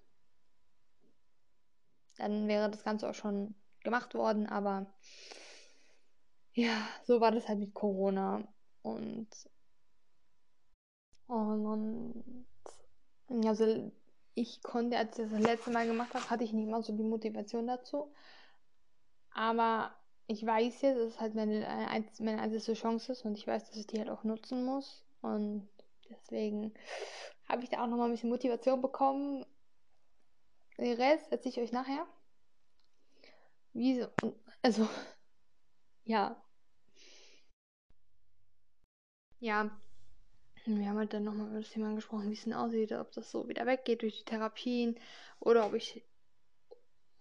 dann 2.17 2.47
wäre 2.47 2.69
das 2.69 2.83
Ganze 2.83 3.09
auch 3.09 3.15
schon 3.15 3.55
gemacht 3.83 4.15
worden. 4.15 4.47
Aber 4.47 4.87
ja, 6.53 6.87
so 7.05 7.19
war 7.21 7.31
das 7.31 7.47
halt 7.47 7.59
mit 7.59 7.73
Corona. 7.73 8.47
Und, 8.81 9.27
und, 11.27 12.45
also 13.45 13.91
ich 14.35 14.61
konnte, 14.61 14.97
als 14.97 15.17
ich 15.17 15.25
das, 15.25 15.31
das 15.31 15.41
letzte 15.41 15.71
Mal 15.71 15.87
gemacht 15.87 16.13
habe, 16.13 16.29
hatte 16.29 16.43
ich 16.43 16.53
nicht 16.53 16.69
mal 16.69 16.83
so 16.83 16.95
die 16.95 17.03
Motivation 17.03 17.67
dazu. 17.67 18.13
Aber 19.33 19.95
ich 20.27 20.45
weiß 20.45 20.81
jetzt, 20.81 20.97
dass 20.97 21.13
es 21.13 21.19
halt 21.19 21.35
meine, 21.35 21.65
meine 22.19 22.41
einzige 22.41 22.73
Chance 22.73 23.11
ist 23.11 23.25
und 23.25 23.37
ich 23.37 23.47
weiß, 23.47 23.69
dass 23.69 23.77
ich 23.77 23.87
die 23.87 23.99
halt 23.99 24.09
auch 24.09 24.23
nutzen 24.23 24.65
muss. 24.65 25.03
Und 25.21 25.67
deswegen 26.09 26.73
habe 27.47 27.63
ich 27.63 27.69
da 27.69 27.83
auch 27.83 27.87
nochmal 27.87 28.07
ein 28.07 28.11
bisschen 28.11 28.29
Motivation 28.29 28.81
bekommen. 28.81 29.45
Den 30.83 30.99
Rest 30.99 31.31
erzähle 31.31 31.53
ich 31.55 31.61
euch 31.61 31.71
nachher. 31.71 32.05
Wieso? 33.71 34.07
Also, 34.61 34.85
ja. 36.03 36.35
Ja. 39.39 39.71
Wir 40.65 40.89
haben 40.89 40.97
halt 40.97 41.13
dann 41.13 41.23
nochmal 41.23 41.47
über 41.47 41.61
das 41.61 41.69
Thema 41.69 41.95
gesprochen, 41.95 42.29
wie 42.29 42.33
es 42.33 42.43
denn 42.43 42.53
aussieht, 42.53 42.91
ob 42.91 43.13
das 43.13 43.31
so 43.31 43.47
wieder 43.47 43.65
weggeht 43.65 44.01
durch 44.01 44.19
die 44.19 44.25
Therapien 44.25 44.99
oder 45.39 45.65
ob 45.67 45.73
ich 45.73 46.03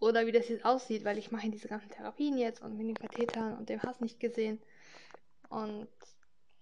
oder 0.00 0.26
wie 0.26 0.32
das 0.32 0.48
jetzt 0.48 0.64
aussieht, 0.64 1.04
weil 1.04 1.18
ich 1.18 1.30
mache 1.30 1.48
diese 1.48 1.68
ganzen 1.68 1.90
Therapien 1.90 2.36
jetzt 2.38 2.62
und 2.62 2.76
mit 2.76 2.88
den 2.88 2.96
Kathetern 2.96 3.56
und 3.58 3.68
dem 3.68 3.80
Hass 3.84 4.00
nicht 4.00 4.18
gesehen. 4.18 4.60
Und 5.50 5.88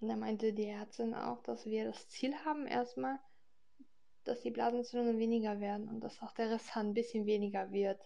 da 0.00 0.16
meinte 0.16 0.52
die 0.52 0.66
Ärztin 0.66 1.14
auch, 1.14 1.42
dass 1.44 1.64
wir 1.64 1.86
das 1.86 2.10
Ziel 2.10 2.34
haben 2.44 2.66
erstmal, 2.66 3.18
dass 4.24 4.40
die 4.40 4.50
Blasenentzündungen 4.50 5.18
weniger 5.18 5.60
werden 5.60 5.88
und 5.88 6.00
dass 6.00 6.20
auch 6.22 6.32
der 6.32 6.50
Rest 6.50 6.76
ein 6.76 6.94
bisschen 6.94 7.26
weniger 7.26 7.70
wird. 7.72 8.00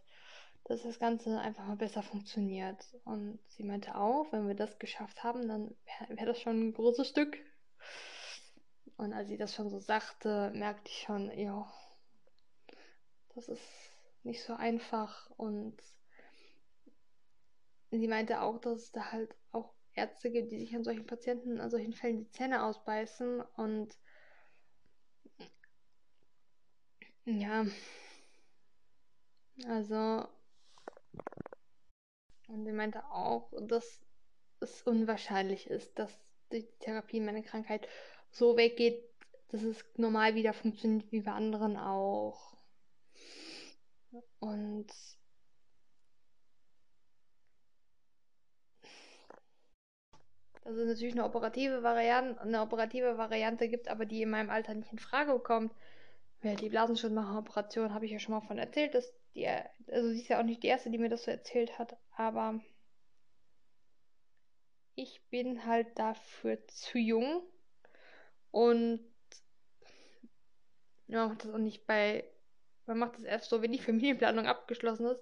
Dass 0.64 0.82
das 0.82 0.98
Ganze 0.98 1.38
einfach 1.38 1.66
mal 1.66 1.76
besser 1.76 2.02
funktioniert. 2.02 2.86
Und 3.04 3.38
sie 3.48 3.64
meinte 3.64 3.96
auch, 3.96 4.32
wenn 4.32 4.48
wir 4.48 4.54
das 4.54 4.78
geschafft 4.78 5.22
haben, 5.22 5.46
dann 5.46 5.74
wäre 5.84 6.18
wär 6.18 6.26
das 6.26 6.40
schon 6.40 6.68
ein 6.68 6.72
großes 6.72 7.08
Stück. 7.08 7.36
Und 8.96 9.12
als 9.12 9.28
sie 9.28 9.36
das 9.36 9.54
schon 9.54 9.68
so 9.68 9.78
sagte, 9.78 10.52
merkte 10.54 10.88
ich 10.88 11.02
schon, 11.02 11.30
ja, 11.36 11.70
das 13.34 13.48
ist 13.48 13.68
nicht 14.22 14.42
so 14.42 14.54
einfach 14.54 15.30
und 15.36 15.76
sie 17.90 18.08
meinte 18.08 18.40
auch, 18.40 18.58
dass 18.58 18.78
es 18.78 18.92
da 18.92 19.12
halt 19.12 19.34
auch 19.52 19.72
Ärzte 19.94 20.30
gibt, 20.30 20.50
die 20.50 20.58
sich 20.58 20.74
an 20.74 20.84
solchen 20.84 21.06
Patienten, 21.06 21.60
an 21.60 21.70
solchen 21.70 21.92
Fällen 21.92 22.18
die 22.18 22.30
Zähne 22.30 22.64
ausbeißen 22.64 23.42
und 23.56 23.96
ja, 27.26 27.66
also 29.68 30.26
und 32.48 32.64
sie 32.64 32.72
meinte 32.72 33.04
auch, 33.10 33.50
dass 33.62 34.00
es 34.60 34.82
unwahrscheinlich 34.82 35.68
ist, 35.68 35.98
dass 35.98 36.12
die 36.52 36.66
Therapie 36.80 37.20
meine 37.20 37.42
Krankheit 37.42 37.88
so 38.30 38.56
weggeht, 38.56 39.02
dass 39.48 39.62
es 39.62 39.84
normal 39.96 40.34
wieder 40.34 40.52
funktioniert 40.52 41.10
wie 41.12 41.20
bei 41.20 41.32
anderen 41.32 41.76
auch. 41.76 42.56
Und 44.40 44.86
dass 50.62 50.76
es 50.76 50.88
natürlich 50.88 51.14
eine 51.14 51.24
operative 51.24 51.82
Variante, 51.82 52.40
eine 52.40 52.62
operative 52.62 53.18
Variante 53.18 53.68
gibt, 53.68 53.88
aber 53.88 54.06
die 54.06 54.22
in 54.22 54.30
meinem 54.30 54.50
Alter 54.50 54.74
nicht 54.74 54.92
in 54.92 54.98
Frage 54.98 55.38
kommt. 55.38 55.72
Die 56.44 56.68
Blasenschnittmacher-Operation 56.68 57.94
habe 57.94 58.04
ich 58.04 58.12
ja 58.12 58.18
schon 58.18 58.34
mal 58.34 58.42
von 58.42 58.58
erzählt, 58.58 58.94
dass 58.94 59.12
die, 59.34 59.48
also 59.48 60.10
sie 60.10 60.20
ist 60.20 60.28
ja 60.28 60.38
auch 60.38 60.44
nicht 60.44 60.62
die 60.62 60.68
erste, 60.68 60.90
die 60.90 60.98
mir 60.98 61.08
das 61.08 61.24
so 61.24 61.30
erzählt 61.30 61.78
hat, 61.78 61.96
aber 62.16 62.60
ich 64.94 65.22
bin 65.30 65.64
halt 65.64 65.98
dafür 65.98 66.58
zu 66.68 66.98
jung 66.98 67.42
und 68.50 69.00
ja, 71.06 71.26
mache 71.26 71.38
das 71.38 71.50
auch 71.50 71.58
nicht 71.58 71.86
bei 71.86 72.24
man 72.86 72.98
macht 72.98 73.16
das 73.16 73.24
erst 73.24 73.50
so, 73.50 73.62
wenn 73.62 73.72
die 73.72 73.78
Familienplanung 73.78 74.46
abgeschlossen 74.46 75.06
ist, 75.06 75.20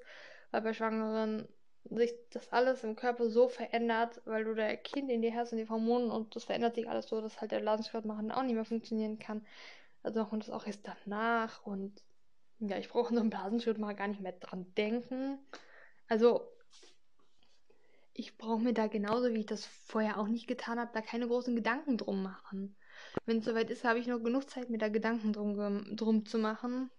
weil 0.50 0.62
bei 0.62 0.74
Schwangeren 0.74 1.48
sich 1.84 2.12
das 2.30 2.52
alles 2.52 2.84
im 2.84 2.96
Körper 2.96 3.28
so 3.28 3.48
verändert, 3.48 4.20
weil 4.24 4.44
du 4.44 4.54
da 4.54 4.74
Kind 4.76 5.10
in 5.10 5.22
dir 5.22 5.34
hast 5.34 5.52
und 5.52 5.58
die 5.58 5.68
Hormone 5.68 6.12
und 6.12 6.34
das 6.36 6.44
verändert 6.44 6.74
sich 6.76 6.88
alles 6.88 7.08
so, 7.08 7.20
dass 7.20 7.40
halt 7.40 7.52
der 7.52 7.60
Blasenschritt 7.60 8.04
machen 8.04 8.30
auch 8.30 8.42
nicht 8.42 8.54
mehr 8.54 8.64
funktionieren 8.64 9.18
kann. 9.18 9.44
Also 10.02 10.20
machen 10.20 10.32
wir 10.32 10.38
das 10.40 10.50
auch 10.50 10.66
erst 10.66 10.86
danach 10.86 11.64
und 11.64 12.02
ja, 12.58 12.78
ich 12.78 12.88
brauche 12.88 13.12
so 13.14 13.20
einen 13.20 13.30
Blasenschritt 13.30 13.78
mal 13.78 13.94
gar 13.94 14.08
nicht 14.08 14.20
mehr 14.20 14.32
dran 14.32 14.72
denken. 14.74 15.38
Also 16.08 16.48
ich 18.14 18.36
brauche 18.36 18.62
mir 18.62 18.74
da 18.74 18.86
genauso, 18.86 19.32
wie 19.32 19.40
ich 19.40 19.46
das 19.46 19.66
vorher 19.66 20.18
auch 20.18 20.28
nicht 20.28 20.46
getan 20.46 20.78
habe, 20.78 20.90
da 20.92 21.00
keine 21.00 21.26
großen 21.26 21.56
Gedanken 21.56 21.96
drum 21.96 22.22
machen. 22.22 22.76
Wenn 23.24 23.38
es 23.38 23.44
soweit 23.44 23.70
ist, 23.70 23.84
habe 23.84 23.98
ich 23.98 24.06
noch 24.06 24.20
genug 24.20 24.48
Zeit, 24.50 24.70
mir 24.70 24.78
da 24.78 24.88
Gedanken 24.88 25.32
drum, 25.32 25.96
drum 25.96 26.26
zu 26.26 26.38
machen. 26.38 26.90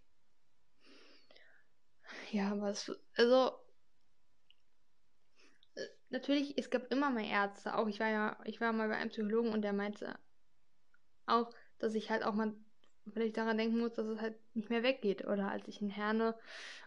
Ja, 2.31 2.55
es, 2.67 2.91
also, 3.15 3.51
natürlich, 6.09 6.57
es 6.57 6.69
gab 6.69 6.91
immer 6.91 7.11
mal 7.11 7.25
Ärzte. 7.25 7.75
Auch 7.75 7.87
ich 7.87 7.99
war 7.99 8.09
ja, 8.09 8.37
ich 8.45 8.59
war 8.59 8.73
mal 8.73 8.87
bei 8.87 8.95
einem 8.95 9.09
Psychologen 9.09 9.49
und 9.49 9.61
der 9.61 9.73
meinte 9.73 10.17
auch, 11.25 11.51
dass 11.79 11.95
ich 11.95 12.09
halt 12.09 12.23
auch 12.23 12.33
mal 12.33 12.53
vielleicht 13.11 13.37
daran 13.37 13.57
denken 13.57 13.79
muss, 13.79 13.93
dass 13.93 14.07
es 14.07 14.21
halt 14.21 14.35
nicht 14.53 14.69
mehr 14.69 14.83
weggeht. 14.83 15.25
Oder 15.25 15.49
als 15.49 15.67
ich 15.67 15.81
in 15.81 15.89
Herne, 15.89 16.35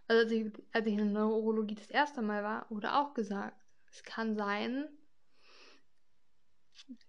also 0.08 0.22
als 0.22 0.32
ich, 0.32 0.52
als 0.72 0.86
ich 0.86 0.92
in 0.92 0.98
der 0.98 1.06
Neurologie 1.06 1.74
das 1.74 1.90
erste 1.90 2.22
Mal 2.22 2.42
war, 2.42 2.66
wurde 2.70 2.94
auch 2.94 3.14
gesagt, 3.14 3.56
es 3.90 4.02
kann 4.02 4.36
sein, 4.36 4.88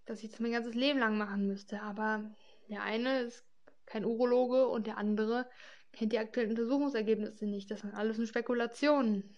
dass 0.06 0.22
ich 0.22 0.30
das 0.30 0.40
mein 0.40 0.52
ganzes 0.52 0.74
Leben 0.74 0.98
lang 0.98 1.18
machen 1.18 1.46
müsste. 1.46 1.80
Aber 1.82 2.30
der 2.68 2.82
eine 2.82 3.20
ist 3.20 3.44
kein 3.86 4.04
Urologe 4.04 4.68
und 4.68 4.86
der 4.86 4.98
andere 4.98 5.48
kennt 5.92 6.12
die 6.12 6.18
aktuellen 6.18 6.50
Untersuchungsergebnisse 6.50 7.46
nicht. 7.46 7.70
Das 7.70 7.80
sind 7.80 7.94
alles 7.94 8.18
nur 8.18 8.26
Spekulationen. 8.26 9.34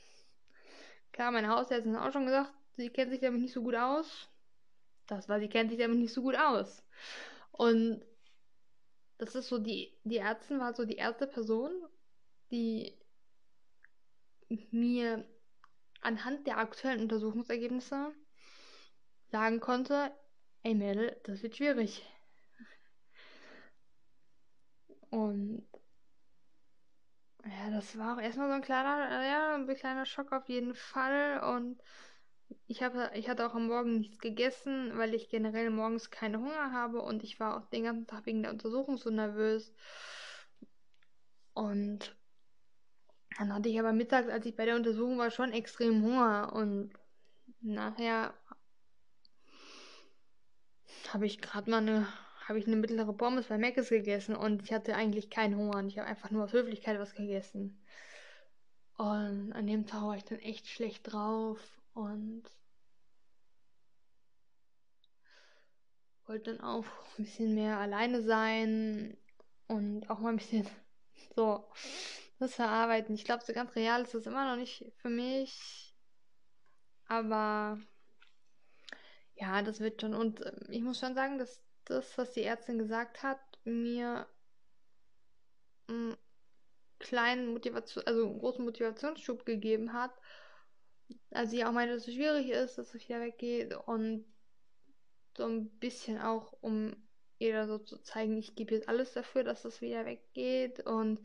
Klar, 1.12 1.32
meine 1.32 1.48
Hausärztin 1.48 1.96
hat 1.96 2.08
auch 2.08 2.12
schon 2.12 2.26
gesagt, 2.26 2.52
sie 2.76 2.90
kennt 2.90 3.10
sich 3.10 3.20
damit 3.20 3.40
nicht 3.40 3.54
so 3.54 3.62
gut 3.62 3.74
aus. 3.74 4.28
Das 5.06 5.28
war, 5.28 5.40
sie 5.40 5.48
kennt 5.48 5.70
sich 5.70 5.78
damit 5.78 5.98
nicht 5.98 6.12
so 6.12 6.22
gut 6.22 6.36
aus. 6.36 6.84
Und 7.52 8.02
das 9.20 9.34
ist 9.34 9.48
so, 9.48 9.58
die, 9.58 9.94
die 10.04 10.16
Ärztin 10.16 10.58
war 10.58 10.74
so 10.74 10.86
die 10.86 10.96
erste 10.96 11.26
Person, 11.26 11.70
die 12.50 12.98
mir 14.70 15.28
anhand 16.00 16.46
der 16.46 16.56
aktuellen 16.56 17.02
Untersuchungsergebnisse 17.02 18.12
sagen 19.30 19.60
konnte, 19.60 20.10
ey 20.62 20.74
Mädel, 20.74 21.20
das 21.24 21.42
wird 21.42 21.56
schwierig. 21.56 22.02
Und 25.10 25.68
ja, 27.44 27.70
das 27.70 27.98
war 27.98 28.16
auch 28.16 28.22
erstmal 28.22 28.48
so 28.48 28.54
ein 28.54 28.62
kleiner, 28.62 29.24
ja, 29.24 29.54
ein 29.54 29.66
kleiner 29.76 30.06
Schock 30.06 30.32
auf 30.32 30.48
jeden 30.48 30.74
Fall. 30.74 31.40
Und 31.40 31.82
ich 32.66 32.82
habe, 32.82 33.10
ich 33.14 33.28
hatte 33.28 33.46
auch 33.46 33.54
am 33.54 33.66
Morgen 33.66 33.98
nichts 33.98 34.18
gegessen, 34.18 34.96
weil 34.96 35.14
ich 35.14 35.28
generell 35.28 35.70
morgens 35.70 36.10
keinen 36.10 36.40
Hunger 36.40 36.72
habe 36.72 37.02
und 37.02 37.24
ich 37.24 37.40
war 37.40 37.56
auch 37.56 37.68
den 37.70 37.84
ganzen 37.84 38.06
Tag 38.06 38.26
wegen 38.26 38.42
der 38.42 38.52
Untersuchung 38.52 38.96
so 38.96 39.10
nervös. 39.10 39.74
Und 41.52 42.16
dann 43.38 43.52
hatte 43.54 43.68
ich 43.68 43.78
aber 43.78 43.92
mittags, 43.92 44.28
als 44.28 44.46
ich 44.46 44.56
bei 44.56 44.64
der 44.64 44.76
Untersuchung 44.76 45.18
war, 45.18 45.30
schon 45.30 45.52
extrem 45.52 46.02
Hunger 46.02 46.52
und 46.52 46.92
nachher 47.60 48.34
habe 51.12 51.26
ich 51.26 51.40
gerade 51.40 51.70
mal 51.70 51.78
eine 51.78 52.06
habe 52.46 52.58
ich 52.58 52.66
eine 52.66 52.76
mittlere 52.76 53.12
Pommes 53.12 53.46
bei 53.46 53.58
Mc's 53.58 53.90
gegessen 53.90 54.34
und 54.34 54.62
ich 54.62 54.72
hatte 54.72 54.96
eigentlich 54.96 55.30
keinen 55.30 55.56
Hunger 55.56 55.78
und 55.78 55.88
ich 55.88 55.98
habe 55.98 56.08
einfach 56.08 56.32
nur 56.32 56.44
aus 56.44 56.52
Höflichkeit 56.52 56.98
was 56.98 57.14
gegessen. 57.14 57.80
Und 58.96 59.52
an 59.52 59.68
dem 59.68 59.86
Tag 59.86 60.02
war 60.02 60.16
ich 60.16 60.24
dann 60.24 60.40
echt 60.40 60.66
schlecht 60.66 61.12
drauf 61.12 61.79
und 61.94 62.44
wollte 66.26 66.54
dann 66.54 66.60
auch 66.60 66.84
ein 67.18 67.24
bisschen 67.24 67.54
mehr 67.54 67.78
alleine 67.78 68.22
sein 68.22 69.16
und 69.66 70.08
auch 70.10 70.20
mal 70.20 70.30
ein 70.30 70.36
bisschen 70.36 70.66
so 71.36 71.64
das 72.38 72.54
verarbeiten. 72.54 73.14
Ich 73.14 73.24
glaube, 73.24 73.44
so 73.44 73.52
ganz 73.52 73.74
real 73.76 74.02
ist 74.02 74.14
das 74.14 74.26
immer 74.26 74.48
noch 74.48 74.56
nicht 74.56 74.92
für 74.96 75.10
mich. 75.10 75.94
Aber 77.06 77.78
ja, 79.34 79.62
das 79.62 79.80
wird 79.80 80.00
schon. 80.00 80.14
Und 80.14 80.44
ähm, 80.44 80.70
ich 80.70 80.82
muss 80.82 81.00
schon 81.00 81.14
sagen, 81.14 81.38
dass 81.38 81.62
das, 81.84 82.16
was 82.16 82.32
die 82.32 82.42
Ärztin 82.44 82.78
gesagt 82.78 83.22
hat, 83.22 83.40
mir 83.64 84.26
einen 85.88 86.16
kleinen 86.98 87.52
Motivation, 87.52 88.04
also 88.06 88.26
einen 88.26 88.38
großen 88.38 88.64
Motivationsschub 88.64 89.44
gegeben 89.44 89.92
hat. 89.92 90.12
Also 91.30 91.50
sie 91.50 91.64
auch 91.64 91.72
meinte, 91.72 91.94
dass 91.94 92.06
es 92.06 92.14
schwierig 92.14 92.50
ist, 92.50 92.78
dass 92.78 92.94
es 92.94 93.08
wieder 93.08 93.20
weggeht 93.20 93.74
und 93.86 94.24
so 95.36 95.46
ein 95.46 95.70
bisschen 95.78 96.18
auch, 96.18 96.52
um 96.60 96.94
ihr 97.38 97.66
so 97.66 97.78
zu 97.78 97.98
zeigen, 98.02 98.36
ich 98.36 98.54
gebe 98.54 98.74
jetzt 98.74 98.88
alles 98.88 99.12
dafür, 99.12 99.44
dass 99.44 99.62
das 99.62 99.80
wieder 99.80 100.04
weggeht 100.04 100.80
und 100.86 101.20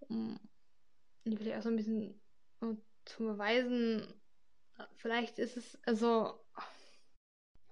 um 0.00 0.38
vielleicht 1.24 1.58
auch 1.58 1.62
so 1.62 1.68
ein 1.70 1.76
bisschen 1.76 2.20
zu 3.04 3.24
beweisen, 3.24 4.06
vielleicht 4.96 5.38
ist 5.38 5.56
es, 5.56 5.78
also 5.84 6.40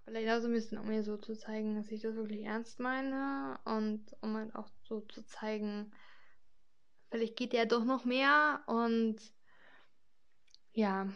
Vielleicht 0.09 0.31
auch 0.31 0.41
so 0.41 0.47
ein 0.49 0.55
bisschen, 0.55 0.79
um 0.79 0.89
mir 0.89 1.03
so 1.03 1.19
zu 1.19 1.37
zeigen, 1.37 1.77
dass 1.77 1.91
ich 1.91 2.01
das 2.01 2.15
wirklich 2.15 2.43
ernst 2.47 2.81
meine 2.81 3.61
und 3.67 4.07
um 4.23 4.39
halt 4.39 4.55
auch 4.55 4.71
so 4.85 5.03
zu 5.03 5.23
zeigen, 5.23 5.93
vielleicht 7.11 7.37
geht 7.37 7.53
ja 7.53 7.67
doch 7.67 7.85
noch 7.85 8.07
mehr 8.07 8.63
und 8.69 9.19
ja. 10.73 11.09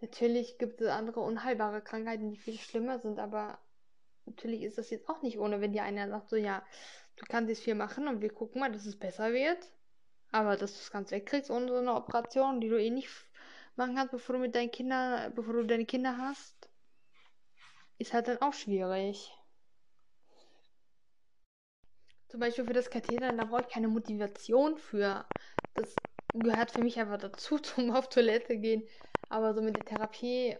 Natürlich 0.00 0.58
gibt 0.58 0.80
es 0.80 0.88
andere 0.88 1.20
unheilbare 1.20 1.82
Krankheiten, 1.82 2.30
die 2.30 2.38
viel 2.38 2.58
schlimmer 2.58 2.98
sind, 3.00 3.18
aber 3.18 3.58
natürlich 4.24 4.62
ist 4.62 4.78
das 4.78 4.90
jetzt 4.90 5.08
auch 5.08 5.22
nicht 5.22 5.38
ohne, 5.38 5.60
wenn 5.60 5.72
dir 5.72 5.82
einer 5.82 6.08
sagt, 6.08 6.30
so 6.30 6.36
ja, 6.36 6.64
du 7.16 7.24
kannst 7.28 7.50
jetzt 7.50 7.62
viel 7.62 7.74
machen 7.74 8.08
und 8.08 8.22
wir 8.22 8.32
gucken 8.32 8.60
mal, 8.60 8.72
dass 8.72 8.86
es 8.86 8.98
besser 8.98 9.32
wird. 9.32 9.58
Aber 10.32 10.56
dass 10.56 10.72
du 10.72 10.78
es 10.78 10.90
ganz 10.90 11.10
wegkriegst 11.10 11.50
ohne 11.50 11.68
so 11.68 11.76
eine 11.76 11.94
Operation, 11.94 12.60
die 12.60 12.68
du 12.68 12.80
eh 12.80 12.90
nicht 12.90 13.10
machen 13.76 13.96
kannst, 13.96 14.12
bevor 14.12 14.36
du 14.36 14.40
mit 14.42 14.54
deinen 14.54 14.70
Kindern, 14.70 15.34
bevor 15.34 15.54
du 15.54 15.64
deine 15.64 15.86
Kinder 15.86 16.16
hast, 16.16 16.68
ist 17.98 18.12
halt 18.12 18.28
dann 18.28 18.40
auch 18.40 18.54
schwierig. 18.54 19.32
Zum 22.28 22.38
Beispiel 22.38 22.64
für 22.64 22.72
das 22.72 22.90
Katheter, 22.90 23.36
da 23.36 23.44
brauche 23.44 23.62
ich 23.62 23.68
keine 23.68 23.88
Motivation 23.88 24.76
für. 24.78 25.26
Das 25.74 26.00
gehört 26.34 26.70
für 26.70 26.82
mich 26.82 26.98
einfach 26.98 27.18
dazu, 27.18 27.58
zum 27.58 27.90
auf 27.92 28.08
Toilette 28.08 28.58
gehen. 28.58 28.86
Aber 29.28 29.54
so 29.54 29.62
mit 29.62 29.76
der 29.76 29.84
Therapie, 29.84 30.56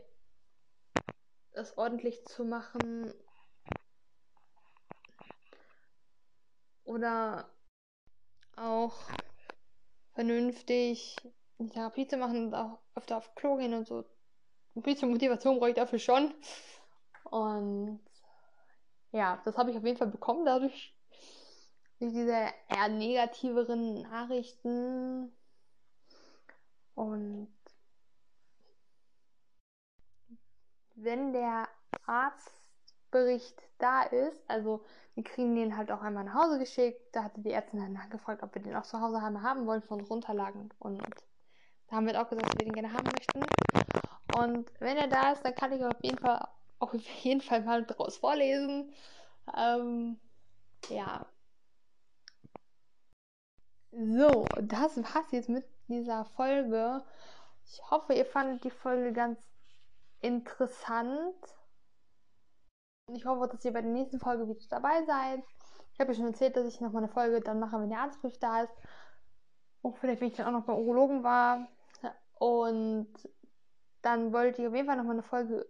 das 1.53 1.77
ordentlich 1.77 2.25
zu 2.27 2.45
machen. 2.45 3.13
Oder 6.85 7.49
auch 8.57 8.97
vernünftig 10.13 11.17
die 11.59 11.69
Therapie 11.69 12.07
zu 12.07 12.17
machen 12.17 12.47
und 12.47 12.55
auch 12.55 12.79
öfter 12.95 13.17
auf 13.17 13.35
Klo 13.35 13.57
gehen 13.57 13.75
und 13.75 13.87
so. 13.87 14.05
Ein 14.75 14.83
bisschen 14.83 15.11
Motivation 15.11 15.59
brauche 15.59 15.71
ich 15.71 15.77
dafür 15.77 15.99
schon. 15.99 16.33
Und 17.25 18.01
ja, 19.13 19.41
das 19.45 19.57
habe 19.57 19.71
ich 19.71 19.77
auf 19.77 19.85
jeden 19.85 19.99
Fall 19.99 20.09
bekommen 20.09 20.45
dadurch, 20.45 20.95
durch 21.99 22.13
diese 22.13 22.49
eher 22.69 22.89
negativeren 22.89 24.03
Nachrichten. 24.03 25.33
Und 26.95 27.49
wenn 30.95 31.33
der 31.33 31.69
Arztbericht 32.07 33.61
da 33.79 34.03
ist, 34.03 34.43
also 34.49 34.85
wir 35.15 35.25
kriegen 35.25 35.55
den 35.55 35.77
halt 35.77 35.91
auch 35.91 36.03
einmal 36.03 36.25
nach 36.25 36.35
Hause 36.35 36.59
geschickt, 36.59 37.01
da 37.13 37.25
hatte 37.25 37.41
die 37.41 37.53
Ärztin 37.53 37.81
dann 37.81 37.93
nachgefragt, 37.93 38.43
ob 38.43 38.55
wir 38.55 38.63
den 38.63 38.77
auch 38.77 38.85
zu 38.85 39.01
Hause 39.01 39.23
haben 39.23 39.67
wollen 39.67 39.83
von 39.83 40.01
Runterlagen 40.01 40.71
und 40.79 41.03
da 41.89 41.97
haben 41.97 42.07
wir 42.07 42.21
auch 42.21 42.29
gesagt, 42.29 42.47
dass 42.49 42.59
wir 42.59 42.67
den 42.67 42.75
gerne 42.75 42.93
haben 42.93 43.09
möchten. 43.19 43.45
Und 44.37 44.71
wenn 44.81 44.97
er 44.97 45.09
da 45.09 45.33
ist, 45.33 45.45
dann 45.45 45.55
kann 45.55 45.73
ich 45.73 45.85
auf 45.85 45.97
jeden 46.03 46.19
Fall, 46.19 46.47
auf 46.79 46.95
jeden 46.95 47.41
Fall 47.41 47.63
mal 47.63 47.85
draus 47.85 48.17
vorlesen. 48.17 48.93
Ähm, 49.57 50.21
ja. 50.89 51.27
So, 53.93 54.47
das 54.63 54.97
war's 54.99 55.33
jetzt 55.33 55.49
mit 55.49 55.65
dieser 55.91 56.25
Folge. 56.25 57.05
Ich 57.67 57.83
hoffe, 57.91 58.15
ihr 58.15 58.25
fandet 58.25 58.65
die 58.65 58.71
Folge 58.71 59.13
ganz 59.13 59.39
interessant. 60.21 61.37
Und 63.07 63.17
ich 63.17 63.27
hoffe, 63.27 63.49
dass 63.49 63.65
ihr 63.65 63.73
bei 63.73 63.83
der 63.83 63.91
nächsten 63.91 64.21
Folge 64.21 64.49
wieder 64.49 64.61
dabei 64.71 65.05
seid. 65.05 65.43
Ich 65.93 66.01
habe 66.01 66.13
ja 66.13 66.17
schon 66.17 66.29
erzählt, 66.29 66.57
dass 66.57 66.67
ich 66.67 66.81
nochmal 66.81 67.03
eine 67.03 67.13
Folge 67.13 67.41
dann 67.41 67.61
mache, 67.61 67.81
wenn 67.81 67.91
der 67.91 68.01
Arztbrief 68.01 68.39
da 68.39 68.63
ist. 68.63 68.73
Und 69.83 69.99
vielleicht, 69.99 70.21
wenn 70.21 70.29
ich 70.29 70.37
dann 70.37 70.47
auch 70.47 70.59
noch 70.59 70.67
beim 70.67 70.77
Urologen 70.77 71.23
war. 71.23 71.69
Und 72.39 73.13
dann 74.03 74.33
wollte 74.33 74.63
ich 74.63 74.69
auf 74.69 74.75
jeden 74.75 74.87
Fall 74.87 74.97
nochmal 74.97 75.15
eine 75.15 75.23
Folge 75.23 75.67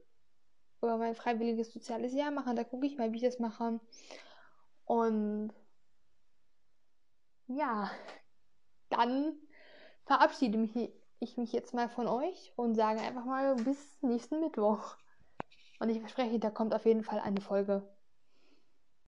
über 0.83 0.97
mein 0.97 1.15
freiwilliges 1.15 1.73
soziales 1.73 2.13
Jahr 2.13 2.31
machen. 2.31 2.57
Da 2.57 2.65
gucke 2.65 2.87
ich 2.87 2.97
mal, 2.97 3.13
wie 3.13 3.17
ich 3.17 3.23
das 3.23 3.39
mache. 3.39 3.81
Und 4.85 5.53
ja, 7.47 7.91
dann 8.91 9.35
verabschiede 10.11 10.59
mich, 10.59 10.75
ich 11.21 11.37
mich 11.37 11.53
jetzt 11.53 11.73
mal 11.73 11.89
von 11.89 12.09
euch 12.09 12.53
und 12.57 12.75
sage 12.75 13.01
einfach 13.01 13.25
mal 13.25 13.55
bis 13.55 14.03
nächsten 14.03 14.41
Mittwoch. 14.41 14.97
Und 15.79 15.89
ich 15.89 16.01
verspreche, 16.01 16.41
da 16.41 16.51
kommt 16.51 16.75
auf 16.75 16.85
jeden 16.85 17.05
Fall 17.05 17.21
eine 17.21 17.41
Folge. 17.41 17.89